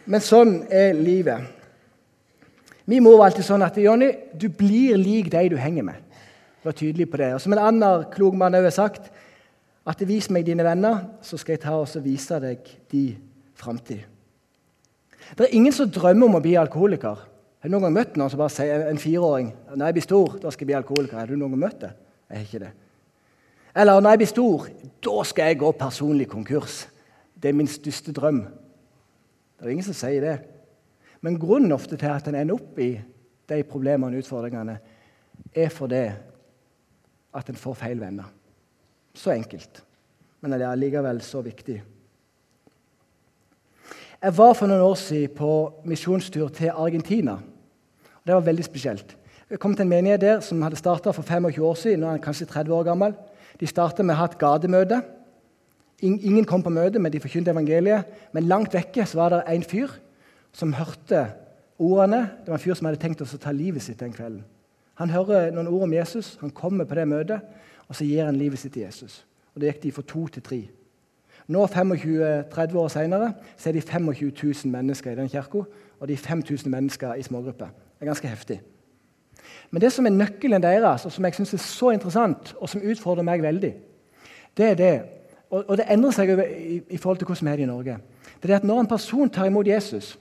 Men 0.09 0.23
sånn 0.23 0.53
er 0.71 0.95
livet. 0.95 1.49
Min 2.89 3.03
mor 3.05 3.19
var 3.19 3.29
alltid 3.29 3.45
sånn 3.45 3.65
at 3.65 3.75
Jonny, 3.77 4.13
du 4.33 4.47
blir 4.49 4.97
lik 4.97 5.27
de 5.33 5.43
du 5.51 5.57
henger 5.59 5.85
med. 5.91 5.99
Jeg 6.59 6.67
var 6.67 6.75
tydelig 6.75 7.09
på 7.11 7.17
det. 7.17 7.33
Og 7.33 7.41
Som 7.41 7.53
en 7.55 7.63
annen 7.63 8.05
klok 8.11 8.35
mann 8.35 8.53
har 8.53 8.69
sagt 8.75 9.11
at 9.87 10.01
vis 10.07 10.27
meg 10.29 10.45
dine 10.45 10.63
venner, 10.63 11.05
så 11.21 11.37
skal 11.39 11.55
jeg 11.55 11.63
ta 11.63 11.77
og 11.79 12.03
vise 12.03 12.39
deg 12.43 12.67
de 12.91 13.03
framtid. 13.55 14.03
Det 15.37 15.45
er 15.45 15.55
ingen 15.55 15.73
som 15.73 15.89
drømmer 15.91 16.27
om 16.27 16.37
å 16.39 16.43
bli 16.43 16.57
alkoholiker. 16.59 17.23
Har 17.59 17.67
du 17.67 17.73
noen 17.73 17.87
gang 17.87 17.95
møtt 17.95 18.17
noen 18.17 18.31
som 18.31 18.39
bare 18.39 18.53
sier 18.53 18.85
en 18.87 18.99
fireåring 18.99 19.49
når 19.75 19.89
jeg 19.89 19.97
blir 19.97 20.05
stor, 20.05 20.37
da 20.39 20.51
skal 20.51 20.63
jeg 20.63 20.69
bli 20.69 20.77
alkoholiker? 20.77 21.19
Har 21.19 21.27
du 21.27 21.35
noen 21.35 21.55
gang 21.55 21.63
møtt 21.65 21.81
det? 21.83 21.89
Jeg 22.29 22.37
har 22.37 22.45
ikke 22.47 22.61
det. 22.63 22.71
Eller 23.79 24.01
når 24.01 24.15
jeg 24.15 24.21
blir 24.21 24.31
stor, 24.31 24.69
da 25.05 25.17
skal 25.27 25.49
jeg 25.49 25.59
gå 25.61 25.71
personlig 25.79 26.27
konkurs. 26.31 26.77
Det 27.35 27.51
er 27.51 27.57
min 27.59 27.69
største 27.71 28.13
drøm. 28.15 28.41
Det 29.59 29.67
er 29.67 29.73
ingen 29.73 29.87
som 29.87 29.97
sier 29.97 30.23
det. 30.23 30.37
Men 31.21 31.39
grunnen 31.39 31.75
ofte 31.75 31.97
til 31.99 32.11
at 32.11 32.27
en 32.27 32.37
ender 32.39 32.55
opp 32.55 32.79
i 32.79 32.93
de 33.49 33.63
problemene 33.67 34.15
og 34.15 34.23
utfordringene, 34.23 34.77
er 35.55 35.71
fordi 35.73 36.03
at 37.35 37.49
en 37.49 37.59
får 37.59 37.77
feil 37.79 38.01
venner. 38.01 38.27
Så 39.13 39.31
enkelt. 39.31 39.83
Men 40.41 40.53
det 40.53 40.61
er 40.61 40.71
allikevel 40.71 41.21
så 41.21 41.41
viktig. 41.43 41.81
Jeg 44.19 44.35
var 44.35 44.53
for 44.53 44.67
noen 44.67 44.83
år 44.83 44.97
siden 44.99 45.35
på 45.35 45.51
misjonstur 45.87 46.49
til 46.51 46.73
Argentina. 46.75 47.37
Det 48.25 48.35
var 48.35 48.43
veldig 48.43 48.65
spesielt. 48.65 49.15
Jeg 49.49 49.59
kom 49.59 49.73
til 49.75 49.87
en 49.87 49.89
menighet 49.89 50.21
der 50.21 50.41
som 50.45 50.61
hadde 50.61 50.77
starta 50.77 51.11
for 51.15 51.23
25 51.23 51.63
år 51.65 51.77
siden. 51.79 52.03
Nå 52.03 52.11
er 52.11 52.23
kanskje 52.23 52.45
30 52.45 52.73
år 52.75 52.83
gammel. 52.83 53.15
De 53.59 53.67
starta 53.67 54.03
med 54.03 54.15
å 54.15 54.19
ha 54.19 54.27
et 54.29 54.37
gatemøte. 54.37 54.99
Ingen 56.05 56.45
kom 56.47 56.63
på 56.63 56.71
møte, 56.71 56.99
men 56.99 57.11
de 57.11 57.19
forkynte 57.19 57.51
evangeliet. 57.51 58.07
Men 58.31 58.47
langt 58.47 58.75
vekke 58.75 59.07
så 59.07 59.19
var 59.19 59.33
det 59.33 59.41
en 59.47 59.65
fyr 59.65 59.95
som 60.55 60.75
hørte 60.77 61.25
ordene. 61.79 62.21
Det 62.43 62.51
var 62.51 62.59
en 62.59 62.63
fyr 62.63 62.77
som 62.77 62.87
hadde 62.87 63.01
tenkt 63.01 63.23
å 63.23 63.39
ta 63.39 63.51
livet 63.55 63.83
sitt 63.83 63.99
den 63.99 64.13
kvelden. 64.15 64.43
Han 64.99 65.09
hører 65.09 65.53
noen 65.55 65.69
ord 65.71 65.87
om 65.87 65.93
Jesus, 65.93 66.37
han 66.41 66.51
kommer 66.51 66.85
på 66.85 66.97
det 66.97 67.07
møtet, 67.07 67.41
og 67.87 67.95
så 67.95 68.05
gir 68.05 68.25
han 68.27 68.37
livet 68.37 68.59
sitt 68.59 68.73
til 68.75 68.83
Jesus. 68.83 69.23
Og 69.55 69.61
Det 69.61 69.71
gikk 69.71 69.83
de 69.83 69.91
fra 69.95 70.03
to 70.07 70.27
til 70.27 70.43
tre. 70.43 70.59
Nå, 71.49 71.65
25-30 71.65 72.75
år 72.77 72.87
senere, 72.93 73.33
så 73.57 73.69
er 73.69 73.73
de 73.73 73.81
25 73.81 74.31
000 74.43 74.71
mennesker 74.71 75.11
i 75.11 75.15
den 75.15 75.29
kirka, 75.29 75.63
og 75.99 76.07
de 76.07 76.13
er 76.13 76.17
5000 76.17 76.69
mennesker 76.71 77.13
i 77.13 77.23
smågrupper. 77.23 77.65
Det 77.65 78.01
er 78.01 78.11
ganske 78.11 78.27
heftig. 78.27 78.59
Men 79.71 79.81
det 79.81 79.91
som 79.93 80.05
er 80.05 80.13
nøkkelen 80.13 80.61
deres, 80.61 81.05
og 81.05 81.11
som 81.11 81.25
jeg 81.25 81.33
synes 81.33 81.53
er 81.53 81.63
så 81.63 81.89
interessant, 81.89 82.53
og 82.59 82.69
som 82.69 82.83
utfordrer 82.83 83.25
meg 83.25 83.41
veldig, 83.41 83.73
det 84.57 84.65
er 84.65 84.75
det 84.75 84.93
og, 85.49 85.77
det 85.77 85.87
endrer 85.89 86.13
seg 86.13 86.29
i, 86.29 86.97
forhold 86.97 87.17
til 87.17 87.25
hvordan 87.25 87.47
vi 87.47 87.51
er 87.51 87.63
i 87.63 87.69
Norge. 87.69 87.97
Det 88.41 88.51
er 88.51 88.55
at 88.55 88.63
Når 88.63 88.79
en 88.79 88.87
person 88.87 89.29
tar 89.29 89.45
imot 89.45 89.67
Jesus, 89.67 90.19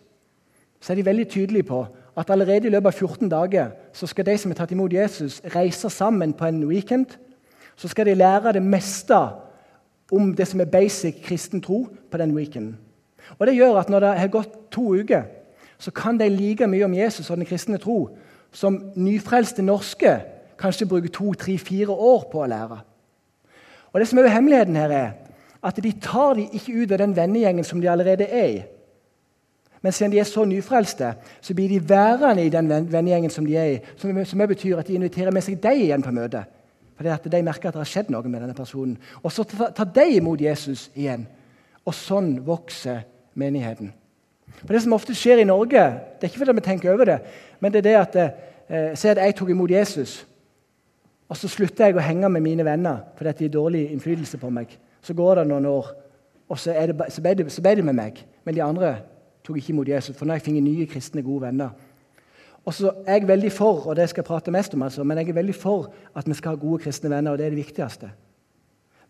så 0.80 0.92
er 0.92 0.96
de 0.96 1.04
veldig 1.04 1.28
tydelige 1.28 1.62
på 1.62 1.86
at 2.18 2.30
allerede 2.30 2.66
i 2.66 2.70
løpet 2.70 2.86
av 2.86 2.92
14 2.92 3.28
dager 3.30 3.70
så 3.94 4.06
skal 4.06 4.26
de 4.26 4.34
som 4.38 4.50
har 4.50 4.58
tatt 4.58 4.72
imot 4.74 4.92
Jesus, 4.92 5.40
reise 5.54 5.90
sammen 5.90 6.32
på 6.34 6.48
en 6.48 6.64
weekend. 6.66 7.14
Så 7.76 7.88
skal 7.88 8.06
de 8.06 8.14
lære 8.18 8.52
det 8.52 8.62
meste 8.62 9.18
om 10.12 10.32
det 10.34 10.48
som 10.48 10.60
er 10.60 10.70
basic 10.72 11.22
kristen 11.24 11.62
tro 11.62 11.84
på 12.10 12.18
den 12.18 12.34
weekenden. 12.34 12.78
Og 13.38 13.46
Det 13.46 13.54
gjør 13.54 13.78
at 13.78 13.88
når 13.88 14.00
det 14.00 14.18
har 14.18 14.28
gått 14.28 14.70
to 14.70 14.94
uker, 14.94 15.22
så 15.78 15.90
kan 15.90 16.18
de 16.18 16.28
like 16.28 16.66
mye 16.66 16.84
om 16.84 16.94
Jesus 16.94 17.30
og 17.30 17.36
den 17.36 17.46
kristne 17.46 17.78
tro 17.78 18.16
som 18.52 18.80
nyfrelste 18.96 19.62
norske 19.62 20.18
kanskje 20.58 20.88
bruker 20.88 21.08
to, 21.08 21.32
tre, 21.34 21.58
fire 21.58 21.92
år 21.92 22.24
på 22.32 22.42
å 22.42 22.48
lære. 22.50 22.80
Og 23.92 24.00
det 24.00 24.08
som 24.08 24.18
er 24.18 24.32
Hemmeligheten 24.32 24.76
her 24.76 24.90
er 24.90 25.10
at 25.62 25.78
de 25.82 25.92
tar 26.02 26.34
de 26.34 26.48
ikke 26.52 26.82
ut 26.82 26.92
av 26.92 26.98
den 26.98 27.16
vennegjengen 27.16 27.64
som 27.64 27.80
de 27.80 27.90
allerede 27.90 28.24
er 28.24 28.48
i. 28.48 28.58
Men 29.82 29.94
siden 29.94 30.12
de 30.12 30.18
er 30.18 30.26
så 30.26 30.44
nyfrelste, 30.44 31.12
så 31.40 31.54
blir 31.54 31.68
de 31.68 31.88
værende 31.88 32.44
i 32.44 32.50
den 32.50 32.68
vennegjengen 32.68 33.30
som 33.30 33.46
de 33.46 33.56
er 33.56 33.74
i. 33.76 33.80
Som, 33.96 34.24
som 34.24 34.42
betyr 34.48 34.78
at 34.80 34.88
de 34.88 34.96
inviterer 34.98 35.34
med 35.34 35.44
seg 35.46 35.60
deg 35.62 35.84
igjen 35.84 36.02
på 36.02 36.14
møtet. 36.14 36.50
Fordi 36.98 37.12
at 37.14 37.28
de 37.30 37.42
merker 37.46 37.70
at 37.70 37.76
det 37.76 37.84
har 37.84 37.90
skjedd 37.92 38.10
noe 38.10 38.26
med 38.26 38.42
denne 38.42 38.56
personen. 38.58 38.96
Og 39.22 39.30
så 39.32 39.44
tar 39.46 39.86
de 39.94 40.08
imot 40.16 40.40
Jesus 40.42 40.88
igjen. 40.98 41.28
Og 41.86 41.94
sånn 41.94 42.34
vokser 42.46 43.04
menigheten. 43.38 43.92
For 44.64 44.74
Det 44.74 44.82
som 44.82 44.96
ofte 44.96 45.14
skjer 45.14 45.42
i 45.42 45.46
Norge, 45.46 45.84
det 46.18 46.26
er 46.26 46.32
ikke 46.32 46.42
fordi 46.42 46.56
vi 46.58 46.64
tenker 46.66 46.92
over 46.92 47.06
det, 47.06 47.18
men 47.60 47.72
det 47.72 47.84
er 47.84 47.86
det 47.86 47.98
at 48.00 48.16
eh, 48.22 48.94
Se 48.98 49.08
at 49.08 49.16
jeg 49.16 49.34
tok 49.36 49.48
imot 49.54 49.70
Jesus. 49.70 50.26
Og 51.28 51.36
så 51.36 51.48
slutter 51.48 51.86
jeg 51.86 51.96
å 51.96 52.02
henge 52.04 52.28
med 52.28 52.42
mine 52.44 52.64
venner 52.66 53.04
fordi 53.16 53.32
de 53.38 53.46
har 53.46 53.54
dårlig 53.54 53.86
innflytelse 53.92 54.40
på 54.40 54.50
meg. 54.52 54.74
Så 55.00 55.14
går 55.16 55.40
det 55.40 55.46
noen 55.48 55.68
år, 55.70 55.88
og 56.48 56.58
så, 56.58 56.74
det, 56.74 56.96
så, 57.12 57.22
ble 57.24 57.32
det, 57.38 57.46
så, 57.52 57.62
ble 57.64 57.74
det, 57.78 57.84
med 57.84 57.96
meg. 57.96 58.20
Men 58.44 58.56
de 58.56 58.64
andre 58.64 58.90
tok 59.48 59.58
ikke 59.58 59.72
imot 59.72 59.88
Jesus. 59.88 60.16
For 60.16 60.28
nå 60.28 60.34
har 60.34 60.42
jeg 60.42 60.50
fått 60.50 60.62
nye 60.62 60.86
kristne, 60.90 61.24
gode 61.24 61.48
venner. 61.48 61.72
Og 62.68 62.74
så 62.76 62.92
er 63.06 63.20
jeg 63.20 63.28
veldig 63.28 63.50
for 63.54 63.86
og 63.88 63.96
det 63.96 64.08
skal 64.10 64.20
jeg 64.20 64.28
prate 64.28 64.52
mest 64.52 64.74
om, 64.76 64.82
altså, 64.84 65.04
men 65.04 65.18
jeg 65.18 65.30
er 65.30 65.38
veldig 65.38 65.54
for 65.56 65.88
at 66.16 66.26
vi 66.28 66.36
skal 66.36 66.52
ha 66.52 66.60
gode 66.60 66.82
kristne 66.84 67.10
venner. 67.10 67.32
og 67.32 67.38
det 67.38 67.46
er 67.46 67.54
det 67.54 67.64
viktigste. 67.64 68.10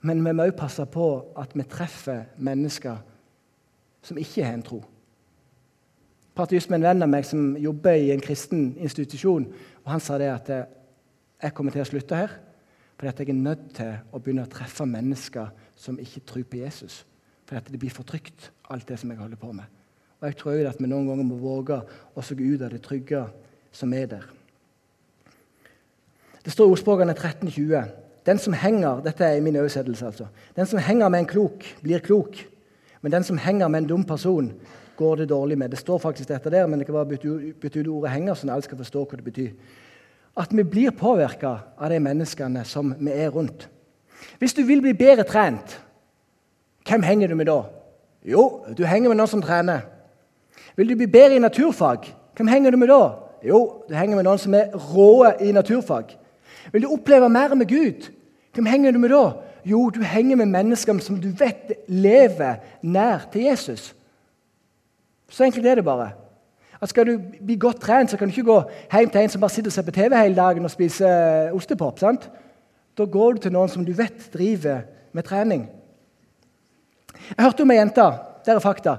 Men 0.01 0.25
vi 0.25 0.33
må 0.33 0.43
også 0.43 0.57
passe 0.57 0.87
på 0.87 1.09
at 1.37 1.57
vi 1.57 1.63
treffer 1.63 2.23
mennesker 2.37 2.97
som 4.03 4.19
ikke 4.19 4.45
har 4.45 4.55
en 4.55 4.63
tro. 4.63 4.79
Jeg 4.79 6.45
pratet 6.45 6.55
just 6.55 6.71
med 6.71 6.79
en 6.79 6.85
venn 6.87 7.03
av 7.03 7.09
meg 7.11 7.25
som 7.27 7.57
jobber 7.59 7.99
i 7.99 8.13
en 8.15 8.21
kristen 8.23 8.77
institusjon. 8.79 9.49
og 9.85 9.91
Han 9.91 10.01
sa 10.01 10.19
det 10.19 10.29
at 10.31 10.51
jeg 11.43 11.55
kommer 11.55 11.73
til 11.73 11.83
å 11.83 11.89
slutte 11.89 12.15
her 12.15 12.31
fordi 12.99 13.09
at 13.09 13.21
jeg 13.21 13.29
er 13.29 13.35
nødt 13.39 13.75
til 13.75 13.93
å 14.13 14.19
begynne 14.19 14.43
å 14.43 14.51
treffe 14.51 14.87
mennesker 14.87 15.51
som 15.79 15.99
ikke 16.03 16.21
tror 16.27 16.43
på 16.51 16.57
Jesus. 16.57 17.07
Fordi 17.47 17.57
at 17.59 17.69
det 17.71 17.79
blir 17.79 17.95
for 17.95 18.03
trygt, 18.03 18.53
alt 18.71 18.89
det 18.89 18.99
som 18.99 19.11
jeg 19.11 19.19
holder 19.19 19.39
på 19.39 19.53
med. 19.53 19.78
Og 20.21 20.27
Jeg 20.27 20.37
tror 20.37 20.69
at 20.69 20.81
vi 20.81 20.89
noen 20.91 21.07
ganger 21.07 21.25
må 21.25 21.39
våge 21.39 21.79
å 22.15 22.23
gå 22.23 22.55
ut 22.55 22.63
av 22.63 22.73
det 22.73 22.83
trygge 22.83 23.23
som 23.73 23.93
er 23.95 24.07
der. 24.11 24.27
Det 26.45 26.53
står 26.53 26.67
i 26.67 26.75
ordspråkene 26.75 27.15
1320. 27.15 27.93
Den 28.27 28.39
som 28.39 28.53
henger 28.53 29.03
dette 29.05 29.25
er 29.25 29.39
i 29.39 29.45
min 29.45 29.57
oversettelse 29.57 30.07
altså, 30.07 30.27
den 30.57 30.67
som 30.67 30.79
henger 30.83 31.09
med 31.09 31.21
en 31.21 31.31
klok, 31.31 31.65
blir 31.83 32.03
klok. 32.05 32.41
Men 33.01 33.13
den 33.13 33.25
som 33.25 33.39
henger 33.39 33.69
med 33.69 33.85
en 33.85 33.89
dum 33.89 34.05
person, 34.05 34.53
går 34.99 35.17
det 35.17 35.29
dårlig 35.31 35.59
med. 35.59 35.71
Det 35.71 35.79
står 35.79 35.99
faktisk 36.03 36.29
dette 36.29 36.51
der, 36.51 36.67
men 36.67 36.81
det 36.81 36.87
kan 36.87 36.95
bare 36.95 37.07
bytte 37.07 37.89
ordet 37.89 38.11
'henger', 38.11 38.35
sånn 38.35 38.51
at 38.51 38.55
alle 38.55 38.63
skal 38.63 38.79
forstå 38.79 39.05
hva 39.05 39.17
det 39.17 39.25
betyr 39.25 39.51
at 40.39 40.55
vi 40.55 40.65
blir 40.65 40.95
påvirka 40.95 41.59
av 41.79 41.91
de 41.91 41.99
menneskene 42.01 42.63
som 42.65 42.95
vi 42.99 43.11
er 43.11 43.31
rundt. 43.35 43.69
Hvis 44.39 44.55
du 44.55 44.63
vil 44.67 44.83
bli 44.83 44.95
bedre 44.95 45.27
trent, 45.27 45.81
hvem 46.87 47.03
henger 47.03 47.29
du 47.29 47.35
med 47.35 47.51
da? 47.51 47.63
Jo, 48.25 48.65
du 48.77 48.85
henger 48.87 49.11
med 49.11 49.19
noen 49.19 49.31
som 49.31 49.43
trener. 49.43 49.87
Vil 50.79 50.89
du 50.89 50.95
bli 50.95 51.09
bedre 51.11 51.37
i 51.37 51.43
naturfag, 51.43 52.07
hvem 52.39 52.49
henger 52.49 52.71
du 52.71 52.79
med 52.79 52.89
da? 52.93 53.03
Jo, 53.43 53.83
du 53.89 53.95
henger 53.95 54.19
med 54.19 54.27
noen 54.29 54.39
som 54.39 54.55
er 54.55 54.71
råe 54.93 55.33
i 55.43 55.51
naturfag. 55.55 56.13
Vil 56.71 56.85
du 56.85 56.93
oppleve 56.95 57.29
mer 57.33 57.55
med 57.59 57.67
Gud, 57.71 58.07
hvem 58.55 58.67
henger 58.71 58.95
du 58.95 59.01
med 59.03 59.11
da? 59.11 59.25
Jo, 59.67 59.89
du 59.91 60.01
henger 60.07 60.39
med 60.39 60.53
mennesker 60.53 61.01
som 61.03 61.19
du 61.21 61.29
vet 61.35 61.73
lever 61.89 62.61
nær 62.83 63.27
til 63.33 63.49
Jesus. 63.49 63.91
Så 65.29 65.45
enkelt 65.45 65.67
er 65.67 65.81
det 65.81 65.85
bare. 65.85 66.13
At 66.81 66.89
Skal 66.89 67.07
du 67.07 67.19
bli 67.19 67.57
godt 67.59 67.81
trent, 67.81 68.11
så 68.11 68.17
kan 68.17 68.29
du 68.29 68.33
ikke 68.33 68.47
gå 68.47 68.63
hjem 68.93 69.11
til 69.11 69.21
en 69.21 69.29
som 69.29 69.41
bare 69.41 69.51
sitter 69.51 69.69
og 69.69 69.73
ser 69.73 69.83
på 69.83 69.91
TV 69.91 70.15
hele 70.15 70.37
dagen 70.37 70.65
og 70.65 70.71
spiser 70.71 71.51
ostepop. 71.53 71.99
sant? 71.99 72.31
Da 72.99 73.05
går 73.05 73.33
du 73.33 73.39
til 73.39 73.53
noen 73.53 73.69
som 73.69 73.85
du 73.85 73.93
vet 73.93 74.31
driver 74.33 74.81
med 75.13 75.23
trening. 75.23 75.69
Jeg 77.37 77.45
hørte 77.45 77.63
om 77.63 77.71
ei 77.71 77.77
jente 77.79 78.07
der 78.47 78.55
er 78.55 78.59
fakta. 78.63 78.97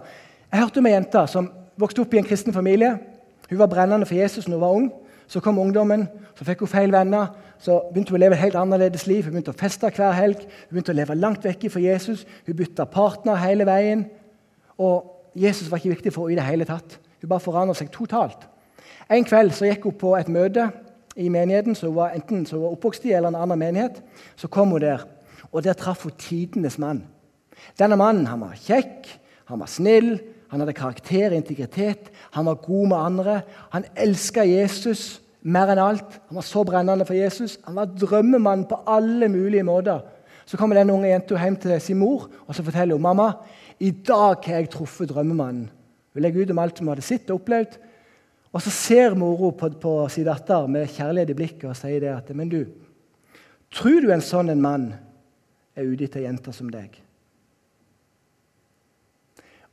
Jeg 0.51 0.59
hørte 0.59 0.77
om 0.77 0.85
ei 0.85 0.93
jente 0.93 1.27
som 1.27 1.51
vokste 1.79 2.03
opp 2.03 2.13
i 2.13 2.19
en 2.21 2.27
kristen 2.27 2.53
familie. 2.53 2.97
Hun 3.49 3.59
var 3.59 3.71
brennende 3.71 4.05
for 4.05 4.15
Jesus 4.15 4.47
når 4.47 4.57
hun 4.57 4.61
var 4.61 4.79
ung. 4.81 4.89
Så 5.29 5.39
kom 5.45 5.59
ungdommen, 5.61 6.07
så 6.35 6.45
fikk 6.45 6.63
hun 6.65 6.71
feil 6.71 6.91
venner. 6.93 7.29
Så 7.61 7.75
begynte 7.91 8.13
hun 8.13 8.17
å 8.17 8.23
leve 8.23 8.37
et 8.37 8.43
helt 8.43 8.57
annerledes 8.57 9.05
liv. 9.07 9.23
Hun 9.25 9.35
begynte 9.35 9.53
å 9.53 9.59
feste 9.59 9.91
hver 9.93 10.15
helg. 10.17 10.41
Hun 10.41 10.77
begynte 10.77 10.93
å 10.93 10.97
leve 10.97 11.17
langt 11.17 11.45
vekk 11.45 11.67
fra 11.73 11.83
Jesus. 11.83 12.25
Hun 12.47 12.57
bytta 12.57 12.87
partner 12.89 13.37
hele 13.43 13.67
veien. 13.69 14.07
Og 14.81 15.35
Jesus 15.37 15.69
var 15.69 15.81
ikke 15.81 15.93
viktig 15.97 16.13
for 16.15 16.29
henne 16.29 16.39
i 16.39 16.41
det 16.41 16.47
hele 16.47 16.67
tatt. 16.69 16.97
Hun 17.21 17.29
bare 17.29 17.43
forandret 17.43 17.77
seg 17.77 17.91
totalt. 17.93 18.47
En 19.09 19.25
kveld 19.25 19.53
så 19.57 19.69
gikk 19.69 19.85
hun 19.89 19.97
på 20.01 20.15
et 20.17 20.29
møte 20.31 20.69
i 21.19 21.29
menigheten, 21.33 21.75
så 21.75 21.89
hun 21.89 21.97
var 21.97 22.15
enten 22.15 22.45
så 22.47 22.57
hun 22.57 22.73
oppvokst 22.73 23.05
i 23.09 23.13
eller 23.13 23.33
en 23.33 23.39
annen 23.41 23.59
menighet. 23.59 24.01
Så 24.37 24.49
kom 24.51 24.73
hun 24.73 24.83
der, 24.83 25.05
og 25.51 25.63
der 25.65 25.77
traff 25.77 26.05
hun 26.05 26.15
tidenes 26.17 26.77
mann. 26.81 27.03
Denne 27.79 27.97
mannen 27.99 28.29
han 28.29 28.41
var 28.41 28.57
kjekk, 28.57 29.09
han 29.49 29.61
var 29.61 29.71
snill, 29.71 30.13
han 30.49 30.63
hadde 30.63 30.73
karakter 30.77 31.29
og 31.29 31.37
integritet. 31.37 32.09
Han 32.33 32.47
var 32.49 32.61
god 32.63 32.87
med 32.89 32.97
andre. 32.97 33.41
Han 33.73 33.85
elska 33.95 34.43
Jesus 34.47 35.19
mer 35.45 35.69
enn 35.69 35.81
alt. 35.81 36.15
Han 36.29 36.39
var 36.39 36.45
så 36.47 36.63
brennende 36.65 37.05
for 37.05 37.17
Jesus. 37.17 37.59
Han 37.67 37.77
var 37.77 37.91
drømmemann 37.93 38.65
på 38.69 38.81
alle 38.89 39.29
mulige 39.29 39.63
måter. 39.63 40.01
Så 40.49 40.57
kommer 40.57 40.79
denne 40.79 40.95
unge 40.95 41.11
jenta 41.11 41.37
hjem 41.37 41.59
til 41.61 41.81
sin 41.81 41.99
mor 42.01 42.25
og 42.47 42.55
så 42.55 42.63
forteller 42.65 42.97
hun, 42.97 43.05
mamma, 43.05 43.33
i 43.79 43.91
dag 43.91 44.41
har 44.43 44.63
jeg 44.63 44.71
truffet 44.73 45.11
drømmemannen. 45.11 45.69
Hun 46.13 46.23
legger 46.23 46.41
ut 46.41 46.51
om 46.51 46.59
alt 46.59 46.79
hun 46.81 46.89
hadde 46.89 47.05
sett 47.05 47.29
og 47.29 47.39
opplevd. 47.39 47.77
Og 48.51 48.61
Så 48.61 48.71
ser 48.73 49.13
mora 49.13 49.51
på, 49.53 49.69
på 49.69 49.91
sin 50.09 50.25
datter 50.25 50.65
med 50.67 50.89
kjærlighet 50.89 51.29
i 51.29 51.37
blikket 51.37 51.69
og 51.69 51.77
sier 51.77 52.01
det 52.01 52.09
at 52.09 52.31
Men 52.35 52.49
du, 52.49 52.65
tror 53.69 54.01
du 54.01 54.09
en 54.11 54.25
sånn 54.25 54.49
en 54.49 54.61
mann 54.61 54.87
er 55.77 55.85
ute 55.85 56.09
etter 56.09 56.25
jenter 56.25 56.51
som 56.51 56.71
deg? 56.73 56.97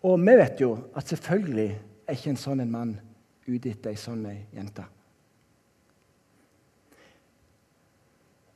Og 0.07 0.21
vi 0.23 0.37
vet 0.38 0.61
jo 0.61 0.77
at 0.95 1.09
selvfølgelig 1.09 1.71
er 2.07 2.14
ikke 2.14 2.31
en 2.31 2.38
sånn 2.38 2.62
en 2.62 2.71
mann 2.71 2.92
ute 3.47 3.73
etter 3.73 3.90
ei 3.90 3.99
sånn 3.99 4.23
jente. 4.55 4.85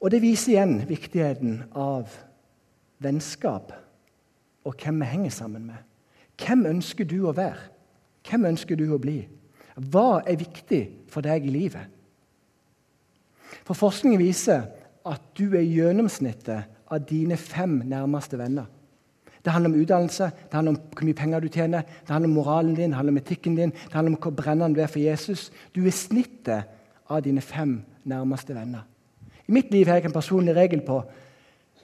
Og 0.01 0.11
Det 0.11 0.23
viser 0.23 0.55
igjen 0.55 0.79
viktigheten 0.89 1.59
av 1.77 2.09
vennskap 3.03 3.75
og 4.65 4.77
hvem 4.81 5.03
vi 5.03 5.11
henger 5.11 5.35
sammen 5.35 5.67
med. 5.67 5.81
Hvem 6.41 6.67
ønsker 6.71 7.05
du 7.05 7.19
å 7.29 7.37
være? 7.37 7.69
Hvem 8.25 8.47
ønsker 8.53 8.77
du 8.77 8.87
å 8.95 9.01
bli? 9.01 9.19
Hva 9.77 10.23
er 10.29 10.41
viktig 10.41 10.83
for 11.09 11.25
deg 11.25 11.47
i 11.47 11.53
livet? 11.53 11.89
For 13.65 13.77
Forskningen 13.77 14.21
viser 14.21 14.69
at 15.05 15.23
du 15.37 15.57
er 15.57 15.67
gjennomsnittet 15.67 16.69
av 16.91 17.05
dine 17.09 17.37
fem 17.37 17.81
nærmeste 17.89 18.39
venner. 18.41 18.69
Det 19.45 19.53
handler 19.53 19.71
om 19.71 19.81
utdannelse, 19.81 20.25
det 20.25 20.55
handler 20.55 20.75
om 20.75 20.81
hvor 20.93 21.07
mye 21.09 21.17
penger 21.17 21.41
du 21.41 21.49
tjener, 21.49 21.83
det 21.83 22.13
handler 22.13 22.29
om 22.29 22.35
moralen 22.35 22.75
din, 22.75 22.91
det 22.91 22.99
handler 22.99 23.15
om 23.15 23.21
etikken 23.23 23.57
din, 23.57 23.71
det 23.71 23.93
handler 23.93 24.17
om 24.17 24.23
hvor 24.23 24.35
brennende 24.37 24.77
du 24.77 24.83
er 24.83 24.91
for 24.91 25.01
Jesus. 25.01 25.49
Du 25.75 25.87
er 25.87 25.97
snittet 25.97 26.69
av 27.11 27.23
dine 27.25 27.41
fem 27.41 27.81
nærmeste 28.05 28.55
venner. 28.55 28.85
I 29.49 29.53
mitt 29.53 29.73
liv 29.73 29.89
har 29.89 29.99
jeg 29.99 30.11
en 30.11 30.13
personlig 30.13 30.55
regel 30.57 30.85
på 30.87 31.01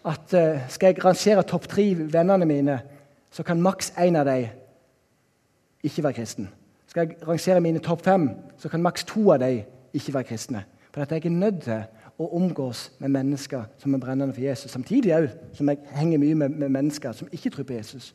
at 0.07 0.35
uh, 0.39 0.61
skal 0.71 0.93
jeg 0.93 1.05
rangere 1.05 1.43
topp 1.43 1.67
tre 1.69 1.89
vennene 1.99 2.47
mine, 2.47 2.79
så 3.31 3.43
kan 3.43 3.63
maks 3.63 3.91
én 3.99 4.17
av 4.17 4.29
dem 4.29 4.47
ikke 5.83 6.05
være 6.05 6.21
kristen. 6.21 6.49
Skal 6.87 7.09
jeg 7.09 7.27
rangere 7.29 7.61
mine 7.61 7.83
topp 7.83 8.05
fem, 8.05 8.31
så 8.59 8.69
kan 8.69 8.83
maks 8.83 9.05
to 9.05 9.31
av 9.33 9.41
dem 9.43 9.65
ikke 9.97 10.15
være 10.15 10.29
kristne. 10.31 10.63
For 10.93 11.03
at 11.03 11.13
jeg 11.13 11.27
er 11.27 11.31
nødt 11.31 11.63
til 11.63 11.83
å 12.17 12.29
omgås 12.39 12.91
med 12.99 13.13
mennesker 13.13 13.67
som 13.81 13.95
er 13.95 14.01
brennende 14.01 14.35
for 14.35 14.45
Jesus. 14.45 14.73
Samtidig 14.73 15.13
òg 15.17 15.29
som 15.57 15.69
jeg 15.69 15.83
henger 15.97 16.21
mye 16.23 16.39
med, 16.39 16.55
med, 16.57 16.73
mennesker 16.73 17.13
som 17.13 17.29
ikke 17.33 17.53
tror 17.53 17.69
på 17.69 17.77
Jesus. 17.77 18.15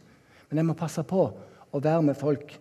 Men 0.50 0.62
jeg 0.62 0.70
må 0.72 0.78
passe 0.78 1.04
på 1.08 1.28
å 1.72 1.82
være 1.82 2.02
med 2.08 2.18
folk 2.18 2.56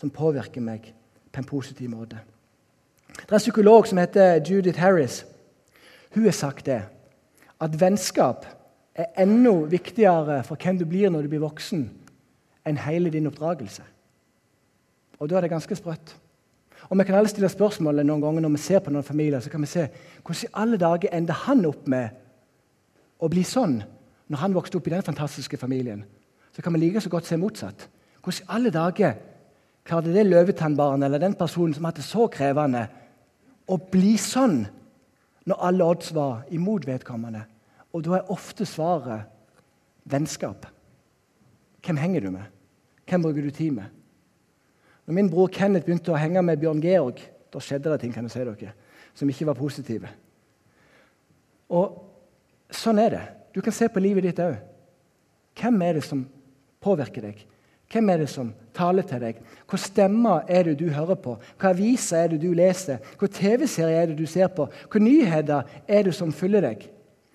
som 0.00 0.12
påvirker 0.14 0.62
meg 0.62 0.92
på 1.32 1.42
en 1.42 1.48
positiv 1.48 1.90
måte. 1.90 2.20
Det 3.14 3.26
er 3.28 3.38
en 3.38 3.42
psykolog 3.42 3.86
som 3.86 3.98
heter 3.98 4.40
Judith 4.46 4.80
Harris. 4.80 5.24
Hun 6.14 6.24
har 6.24 6.36
sagt 6.36 6.66
det, 6.66 6.82
at 7.60 7.80
vennskap 7.80 8.46
er 8.94 9.10
enda 9.18 9.52
viktigere 9.70 10.42
for 10.46 10.58
hvem 10.60 10.78
du 10.78 10.86
blir 10.86 11.10
når 11.10 11.26
du 11.26 11.34
blir 11.34 11.42
voksen, 11.42 11.88
enn 12.64 12.80
hele 12.80 13.10
din 13.12 13.26
oppdragelse. 13.28 13.82
Og 15.18 15.30
da 15.30 15.38
er 15.38 15.46
det 15.46 15.54
ganske 15.54 15.76
sprøtt. 15.78 16.14
Og 16.88 16.98
Vi 16.98 17.04
kan 17.04 17.14
alle 17.14 17.28
stille 17.28 17.48
spørsmålet 17.48 18.06
noen 18.06 18.20
ganger 18.20 18.44
når 18.44 18.54
vi 18.54 18.62
ser 18.62 18.78
på 18.78 18.90
noen 18.90 19.04
familier. 19.04 19.40
så 19.40 19.50
kan 19.50 19.60
vi 19.60 19.66
se, 19.66 19.88
Hvordan 20.22 20.44
i 20.44 20.52
alle 20.54 20.76
dager 20.76 21.08
ender 21.12 21.34
han 21.34 21.66
opp 21.66 21.86
med 21.86 22.08
å 23.18 23.28
bli 23.28 23.42
sånn 23.42 23.82
når 24.28 24.38
han 24.38 24.54
vokste 24.54 24.76
opp 24.76 24.86
i 24.86 24.90
den 24.90 25.02
fantastiske 25.02 25.56
familien? 25.56 26.04
Så 26.52 26.62
kan 26.62 26.72
vi 26.72 26.78
like 26.78 27.00
så 27.00 27.08
godt 27.08 27.26
se 27.26 27.36
motsatt. 27.36 27.88
Hvordan 28.22 28.42
i 28.42 28.52
alle 28.56 28.70
dager 28.70 29.14
klarte 29.84 30.12
det 30.12 30.26
løvetannbarnet 30.26 31.06
eller 31.06 31.18
den 31.18 31.34
personen 31.34 31.74
som 31.74 31.84
hadde 31.84 31.96
det 31.96 32.04
så 32.04 32.28
krevende, 32.28 32.88
å 33.68 33.78
bli 33.78 34.16
sånn 34.16 34.66
når 35.46 35.60
alle 35.60 35.84
odds 35.84 36.14
var 36.14 36.44
imot 36.50 36.86
vedkommende? 36.86 37.44
Og 37.92 38.04
da 38.04 38.18
er 38.18 38.30
ofte 38.30 38.66
svaret 38.66 39.30
vennskap. 40.04 40.66
Hvem 41.84 41.96
henger 41.96 42.20
du 42.20 42.30
med? 42.30 42.44
Hvem 43.08 43.22
bruker 43.22 43.42
du 43.42 43.50
tid 43.50 43.72
med? 43.72 43.84
Når 45.06 45.14
min 45.14 45.30
bror 45.30 45.50
Kenneth 45.52 45.86
begynte 45.86 46.12
å 46.14 46.18
henge 46.18 46.42
med 46.42 46.60
Bjørn 46.62 46.82
Georg, 46.82 47.20
da 47.52 47.60
skjedde 47.62 47.92
det 47.92 48.00
ting 48.02 48.14
kan 48.14 48.24
jeg 48.26 48.34
si 48.34 48.44
dere, 48.46 48.72
som 49.14 49.30
ikke 49.30 49.46
var 49.50 49.58
positive. 49.58 50.10
Og 51.68 52.00
Sånn 52.74 52.98
er 52.98 53.12
det. 53.12 53.24
Du 53.54 53.60
kan 53.62 53.74
se 53.74 53.88
på 53.92 54.02
livet 54.02 54.26
ditt 54.26 54.40
òg. 54.42 54.56
Hvem 55.60 55.82
er 55.86 55.98
det 55.98 56.06
som 56.06 56.24
påvirker 56.82 57.28
deg? 57.28 57.42
Hvem 57.92 58.08
er 58.10 58.24
det 58.24 58.30
som 58.32 58.50
taler 58.74 59.06
til 59.06 59.20
deg? 59.22 59.38
Hvor 59.70 59.78
stemmer 59.78 60.48
er 60.50 60.66
det 60.66 60.78
du 60.80 60.88
hører 60.90 61.18
på? 61.20 61.36
Hva 61.60 61.70
aviser 61.70 62.24
er 62.24 62.32
det 62.32 62.40
du 62.42 62.50
leser? 62.56 62.98
Hvor 63.20 63.30
TV-serie 63.30 64.00
er 64.00 64.10
det 64.10 64.18
du 64.18 64.26
ser 64.26 64.50
på? 64.50 64.66
Hvor 64.90 65.04
nyheter 65.04 65.68
er 65.86 66.08
det 66.08 66.16
som 66.16 66.34
følger 66.34 66.64
deg? 66.66 66.88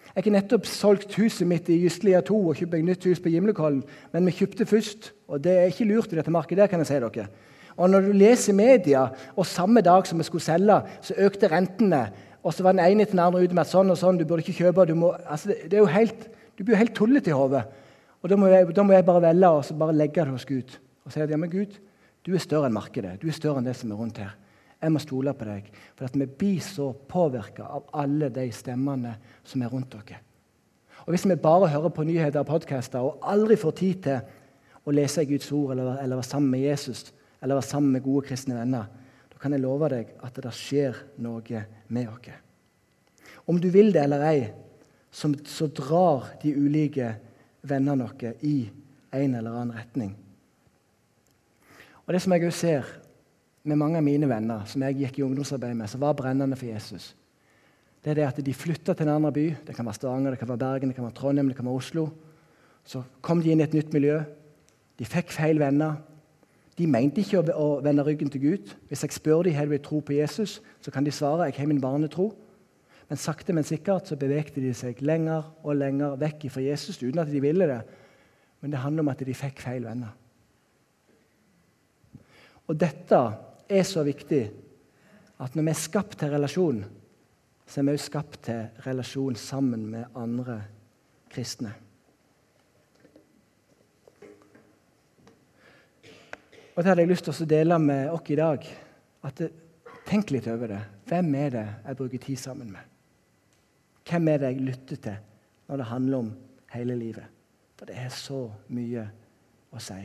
Jeg 0.10 0.26
har 0.26 0.34
nettopp 0.34 0.66
solgt 0.68 1.14
huset 1.16 1.48
mitt 1.48 1.70
i 1.72 1.78
Gislia 1.86 2.20
2 2.26 2.40
og 2.50 2.58
kjøpt 2.60 2.82
nytt 2.84 3.06
hus 3.08 3.22
på 3.24 3.32
Gimlekollen. 3.32 3.84
Men 4.12 4.28
vi 4.28 4.36
kjøpte 4.42 4.68
først, 4.68 5.14
og 5.30 5.44
det 5.46 5.54
er 5.56 5.70
ikke 5.70 5.88
lurt 5.88 6.12
i 6.12 6.18
dette 6.18 6.34
markedet. 6.34 6.68
kan 6.70 6.82
jeg 6.82 6.90
si 6.90 7.00
dere. 7.00 7.30
Og 7.80 7.88
når 7.90 8.10
du 8.10 8.16
leser 8.20 8.56
media, 8.56 9.06
og 9.40 9.48
samme 9.48 9.82
dag 9.86 10.08
som 10.08 10.20
vi 10.20 10.28
skulle 10.28 10.44
selge, 10.44 10.82
så 11.06 11.16
økte 11.24 11.48
rentene, 11.52 12.10
og 12.44 12.54
så 12.54 12.64
var 12.64 12.76
den 12.76 12.84
ene 12.84 13.06
til 13.06 13.16
den 13.16 13.24
andre 13.24 13.44
ute 13.44 13.56
med 13.56 13.64
at 13.64 13.72
sånn 13.72 13.92
og 13.92 14.00
sånn, 14.00 14.20
du 14.20 14.26
burde 14.28 14.44
ikke 14.44 14.66
kjøpe 14.66 14.88
du, 14.88 14.96
må, 15.00 15.14
altså, 15.28 15.54
det, 15.56 15.76
er 15.76 15.84
jo 15.84 15.92
helt, 15.92 16.26
du 16.58 16.64
blir 16.64 16.76
jo 16.76 16.82
helt 16.84 16.96
tullete 16.96 17.32
i 17.32 17.36
hodet. 17.36 17.64
Og 18.20 18.32
da 18.32 18.36
må, 18.40 18.50
jeg, 18.52 18.68
da 18.76 18.84
må, 18.84 18.96
jeg, 18.96 19.06
bare 19.08 19.24
velge 19.30 19.52
og 19.56 19.64
så 19.68 19.76
bare 19.80 19.96
legge 19.96 20.26
det 20.26 20.36
hos 20.36 20.48
Gud. 20.48 20.76
Og 21.08 21.14
si 21.14 21.24
at 21.24 21.32
ja, 21.32 21.40
men 21.40 21.52
Gud, 21.52 21.78
du 22.28 22.34
er 22.36 22.44
større 22.44 22.68
enn 22.68 22.76
markedet. 22.76 23.16
Du 23.22 23.28
er 23.28 23.36
større 23.36 23.62
enn 23.62 23.68
det 23.68 23.78
som 23.80 23.92
er 23.92 24.00
rundt 24.00 24.20
her. 24.20 24.34
Jeg 24.80 24.92
må 24.96 25.00
stole 25.04 25.34
på 25.36 25.48
deg. 25.48 25.70
For 25.96 26.08
at 26.08 26.16
vi 26.20 26.28
blir 26.28 26.64
så 26.64 26.90
påvirka 27.12 27.68
av 27.68 27.88
alle 28.00 28.30
de 28.32 28.46
stemmene 28.56 29.16
som 29.48 29.64
er 29.64 29.72
rundt 29.72 29.96
dere. 29.96 30.20
Og 31.06 31.14
Hvis 31.16 31.28
vi 31.28 31.36
bare 31.40 31.72
hører 31.72 31.96
på 31.96 32.04
nyheter 32.04 32.44
og 32.44 32.52
podkaster 32.52 33.04
og 33.04 33.24
aldri 33.24 33.56
får 33.60 33.76
tid 33.80 34.04
til 34.04 34.20
å 34.86 34.94
lese 34.96 35.26
Guds 35.28 35.52
ord 35.56 35.74
eller, 35.74 35.96
eller 36.04 36.20
være 36.20 36.28
sammen 36.28 36.52
med 36.52 36.68
Jesus, 36.68 37.10
eller 37.42 37.60
være 37.60 37.70
sammen 37.70 37.92
med 37.96 38.04
gode 38.04 38.28
kristne 38.28 38.58
venner, 38.58 38.88
da 39.32 39.42
kan 39.42 39.56
jeg 39.56 39.64
love 39.64 39.90
deg 39.92 40.14
at 40.26 40.40
det 40.44 40.54
skjer 40.56 40.98
noe 41.24 41.64
med 41.88 42.10
oss. 42.12 42.32
Om 43.50 43.60
du 43.62 43.70
vil 43.74 43.94
det 43.94 44.04
eller 44.04 44.26
ei, 44.30 44.42
så, 45.12 45.68
drar 45.74 46.36
de 46.42 46.54
ulike 46.54 47.16
vennene 47.66 48.06
våre 48.06 48.36
i 48.46 48.70
en 49.16 49.36
eller 49.36 49.56
annen 49.56 49.78
retning. 49.78 50.12
Og 52.06 52.14
Det 52.14 52.22
som 52.22 52.34
jeg 52.34 52.46
òg 52.46 52.54
ser 52.54 52.92
med 53.64 53.78
mange 53.78 53.98
av 53.98 54.06
mine 54.06 54.30
venner 54.30 54.66
som 54.70 54.82
jeg 54.86 54.98
gikk 54.98 55.20
i 55.20 55.24
ungdomsarbeid 55.26 55.76
med, 55.78 55.90
som 55.90 56.02
var 56.02 56.18
brennende 56.18 56.58
for 56.58 56.70
Jesus, 56.70 57.16
det 58.04 58.14
er 58.14 58.20
det 58.22 58.28
at 58.30 58.40
de 58.46 58.54
flytta 58.56 58.96
til 58.96 59.08
en 59.08 59.18
annen 59.18 59.34
by. 59.34 59.46
Det 59.68 59.76
kan 59.76 59.86
være 59.86 59.98
Stavanger, 59.98 60.32
det 60.32 60.40
kan 60.40 60.48
være 60.48 60.62
Bergen, 60.62 60.90
det 60.90 60.96
kan 60.96 61.04
være 61.04 61.18
Trondheim, 61.18 61.50
det 61.52 61.58
kan 61.58 61.68
være 61.68 61.82
Oslo. 61.82 62.06
Så 62.88 63.04
kom 63.22 63.42
de 63.44 63.52
inn 63.52 63.60
i 63.60 63.66
et 63.66 63.76
nytt 63.76 63.92
miljø. 63.94 64.22
De 64.98 65.08
fikk 65.08 65.34
feil 65.36 65.60
venner. 65.60 66.00
De 66.80 66.88
mente 66.88 67.20
ikke 67.20 67.42
å, 67.52 67.68
vende 67.84 68.06
ryggen 68.08 68.32
til 68.32 68.44
Gud. 68.46 68.70
Hvis 68.88 69.04
jeg 69.04 69.16
spør 69.18 69.44
dem 69.44 69.58
har 69.58 69.68
de 69.68 69.82
tro 69.84 70.00
på 70.00 70.16
Jesus, 70.16 70.60
så 70.80 70.94
kan 70.96 71.04
de 71.04 71.12
svare 71.12 71.50
jeg 71.50 71.58
har 71.60 71.68
min 71.68 71.82
barnetro. 71.84 72.30
Men 73.10 73.20
sakte, 73.20 73.54
men 73.58 73.68
sikkert 73.68 74.08
så 74.08 74.16
bevegte 74.20 74.62
de 74.64 74.72
seg 74.78 75.02
lenger 75.04 75.50
og 75.66 75.76
lenger 75.76 76.16
vekk 76.22 76.46
fra 76.54 76.64
Jesus 76.64 77.02
uten 77.02 77.20
at 77.20 77.32
de 77.32 77.42
ville 77.44 77.68
det. 77.68 77.82
Men 78.62 78.72
det 78.72 78.84
handler 78.84 79.04
om 79.04 79.12
at 79.12 79.26
de 79.26 79.36
fikk 79.36 79.60
feil 79.66 79.84
venner. 79.88 80.14
Og 82.70 82.78
dette 82.78 83.20
er 83.70 83.86
så 83.88 84.06
viktig 84.06 84.44
at 85.40 85.56
når 85.56 85.66
vi 85.66 85.74
er 85.74 85.84
skapt 85.84 86.20
til 86.22 86.32
relasjon, 86.36 86.84
så 87.66 87.80
er 87.82 87.88
vi 87.88 87.98
også 87.98 88.12
skapt 88.12 88.42
til 88.46 88.86
relasjon 88.86 89.38
sammen 89.40 89.88
med 89.90 90.18
andre 90.18 90.62
kristne. 91.34 91.74
Og 96.80 96.86
det 96.86 96.94
hadde 96.94 97.04
jeg 97.04 97.12
lyst 97.12 97.26
til 97.28 97.36
å 97.44 97.50
dele 97.52 97.78
med 97.84 98.14
oss 98.16 98.30
i 98.32 98.38
dag. 98.40 98.64
At 99.28 99.42
Tenk 100.08 100.32
litt 100.34 100.48
over 100.50 100.72
det. 100.72 100.80
Hvem 101.10 101.34
er 101.38 101.50
det 101.54 101.66
jeg 101.84 101.98
bruker 102.00 102.22
tid 102.24 102.40
sammen 102.42 102.70
med? 102.74 102.86
Hvem 104.10 104.30
er 104.32 104.40
det 104.40 104.54
jeg 104.54 104.64
lytter 104.64 105.02
til 105.04 105.18
når 105.68 105.82
det 105.82 105.90
handler 105.90 106.24
om 106.24 106.32
hele 106.74 106.96
livet? 106.98 107.28
For 107.78 107.90
det 107.90 107.98
er 108.00 108.16
så 108.16 108.40
mye 108.74 109.04
å 109.70 109.82
si. 109.84 110.00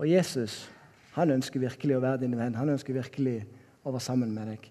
Og 0.00 0.08
Jesus 0.08 0.64
han 1.18 1.34
ønsker 1.36 1.62
virkelig 1.62 1.98
å 1.98 2.02
være 2.02 2.22
din 2.24 2.34
venn. 2.38 2.56
Han 2.58 2.72
ønsker 2.74 2.96
virkelig 2.96 3.42
å 3.84 3.92
være 3.92 4.02
sammen 4.08 4.32
med 4.34 4.54
deg. 4.54 4.66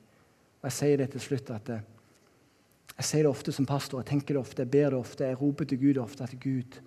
Og 0.59 0.67
Jeg 0.71 0.77
sier 0.79 0.99
det 0.99 1.11
til 1.13 1.23
slutt 1.23 1.53
at 1.55 1.71
det, 1.71 1.79
jeg 2.97 3.05
sier 3.05 3.27
det 3.27 3.31
ofte 3.31 3.53
som 3.53 3.69
pastor, 3.69 4.01
jeg 4.01 4.09
tenker 4.09 4.33
det 4.33 4.41
ofte, 4.41 4.63
jeg 4.65 4.73
ber 4.73 4.95
det 4.95 4.99
ofte, 4.99 5.27
jeg 5.29 5.39
roper 5.39 5.67
til 5.69 5.81
Gud 5.81 5.99
ofte 6.01 6.23
at 6.25 6.33
Gud, 6.41 6.79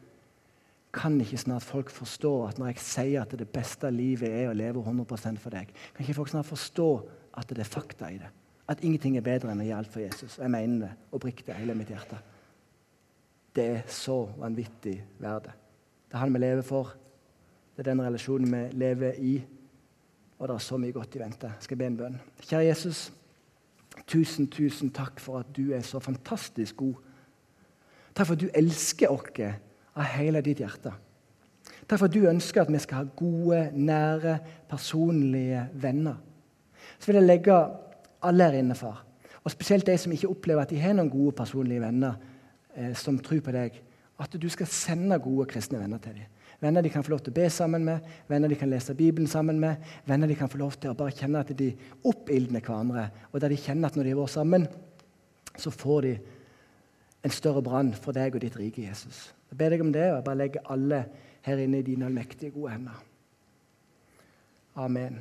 kan 0.93 1.21
ikke 1.23 1.39
snart 1.39 1.63
folk 1.63 1.91
forstå 1.91 2.33
at 2.49 2.59
når 2.59 2.73
jeg 2.73 2.83
sier 2.83 3.23
at 3.23 3.35
det 3.39 3.47
beste 3.49 3.91
livet 3.95 4.31
er 4.31 4.51
å 4.51 4.57
leve 4.57 4.83
100% 4.83 5.39
for 5.39 5.55
deg, 5.55 5.71
kan 5.95 6.05
ikke 6.05 6.17
folk 6.19 6.33
snart 6.33 6.49
forstå 6.49 6.89
at 7.39 7.53
det 7.55 7.63
er 7.63 7.71
fakta 7.71 8.11
i 8.11 8.19
det? 8.19 8.31
At 8.71 8.83
ingenting 8.87 9.17
er 9.19 9.27
bedre 9.27 9.53
enn 9.53 9.63
å 9.63 9.67
gi 9.67 9.75
alt 9.75 9.91
for 9.91 10.03
Jesus. 10.03 10.39
Jeg 10.39 10.51
mener 10.51 10.85
det 10.85 10.91
oppriktig 11.17 11.55
hele 11.55 11.75
mitt 11.79 11.91
hjerte. 11.91 12.19
Det 13.55 13.67
er 13.67 13.87
så 13.91 14.25
vanvittig 14.39 15.01
verdt 15.19 15.49
Det 16.11 16.15
er 16.15 16.23
han 16.23 16.35
vi 16.35 16.39
lever 16.39 16.63
for. 16.67 16.93
Det 17.75 17.83
er 17.83 17.91
den 17.91 18.03
relasjonen 18.03 18.51
vi 18.51 18.79
lever 18.79 19.19
i. 19.19 19.35
Og 20.39 20.49
det 20.49 20.55
er 20.55 20.63
så 20.65 20.79
mye 20.79 20.95
godt 20.95 21.17
i 21.17 21.23
vente. 21.23 21.47
Jeg 21.47 21.67
skal 21.67 21.79
be 21.79 21.87
en 21.87 21.97
bønn. 21.97 22.21
Kjære 22.43 22.65
Jesus. 22.67 23.13
Tusen, 24.07 24.47
tusen 24.51 24.91
takk 24.91 25.21
for 25.21 25.43
at 25.43 25.51
du 25.57 25.73
er 25.75 25.83
så 25.87 25.99
fantastisk 26.03 26.77
god. 26.77 26.95
Takk 28.15 28.27
for 28.27 28.35
at 28.35 28.41
du 28.41 28.49
elsker 28.55 29.11
oss 29.11 29.31
av 30.01 30.09
hele 30.17 30.43
ditt 30.45 30.63
hjerte. 30.63 30.93
Derfor 31.91 32.11
du 32.11 32.23
ønsker 32.31 32.63
at 32.63 32.73
vi 32.73 32.81
skal 32.81 33.03
ha 33.03 33.13
gode, 33.19 33.61
nære, 33.75 34.39
personlige 34.71 35.67
venner. 35.83 36.19
Så 36.99 37.11
vil 37.11 37.21
jeg 37.21 37.29
legge 37.29 37.57
alle 38.27 38.47
her 38.47 38.61
inne, 38.61 38.77
far, 38.79 39.05
og 39.41 39.53
spesielt 39.53 39.89
de 39.89 39.97
som 39.99 40.13
ikke 40.13 40.31
opplever 40.31 40.63
at 40.65 40.73
de 40.73 40.81
har 40.81 40.95
noen 40.97 41.11
gode, 41.11 41.35
personlige 41.37 41.83
venner 41.83 42.19
eh, 42.77 42.93
som 42.97 43.19
tror 43.19 43.41
på 43.45 43.55
deg, 43.57 43.81
at 44.21 44.37
du 44.37 44.49
skal 44.53 44.69
sende 44.69 45.17
gode 45.23 45.49
kristne 45.49 45.81
venner 45.81 46.01
til 46.03 46.19
dem. 46.21 46.37
Venner 46.61 46.85
de 46.85 46.91
kan 46.93 47.05
få 47.05 47.15
lov 47.15 47.23
til 47.25 47.33
å 47.33 47.39
be 47.39 47.47
sammen 47.49 47.87
med, 47.87 48.05
venner 48.29 48.53
de 48.53 48.59
kan 48.61 48.69
lese 48.69 48.95
Bibelen 48.95 49.31
sammen 49.31 49.57
med, 49.63 49.81
venner 50.05 50.29
de 50.29 50.37
kan 50.37 50.51
få 50.53 50.61
lov 50.61 50.75
til 50.77 50.93
å 50.93 50.99
bare 50.99 51.15
kjenne 51.17 51.41
at 51.41 51.55
de 51.57 51.71
oppildner 52.05 52.61
hverandre, 52.61 53.07
og 53.33 53.41
der 53.41 53.55
de 53.55 53.61
kjenner 53.63 53.89
at 53.89 53.97
når 53.97 54.07
de 54.07 54.13
har 54.13 54.21
vært 54.21 54.35
sammen, 54.35 54.67
så 55.57 55.73
får 55.73 56.05
de 56.05 56.13
en 57.25 57.35
større 57.35 57.63
brann 57.63 57.93
for 57.95 58.17
deg 58.17 58.35
og 58.35 58.45
ditt 58.45 58.57
rike, 58.59 58.87
Jesus. 58.89 59.35
Jeg 59.51 59.59
ber 59.59 59.75
deg 59.75 59.85
om 59.85 59.93
det, 59.93 60.07
og 60.11 60.21
jeg 60.21 60.25
bare 60.25 60.41
legger 60.41 60.73
alle 60.73 61.05
her 61.47 61.61
inne 61.61 61.81
i 61.81 61.87
dine 61.87 62.09
allmektige, 62.09 62.55
gode 62.55 62.73
hender. 62.73 63.03
Amen. 64.77 65.21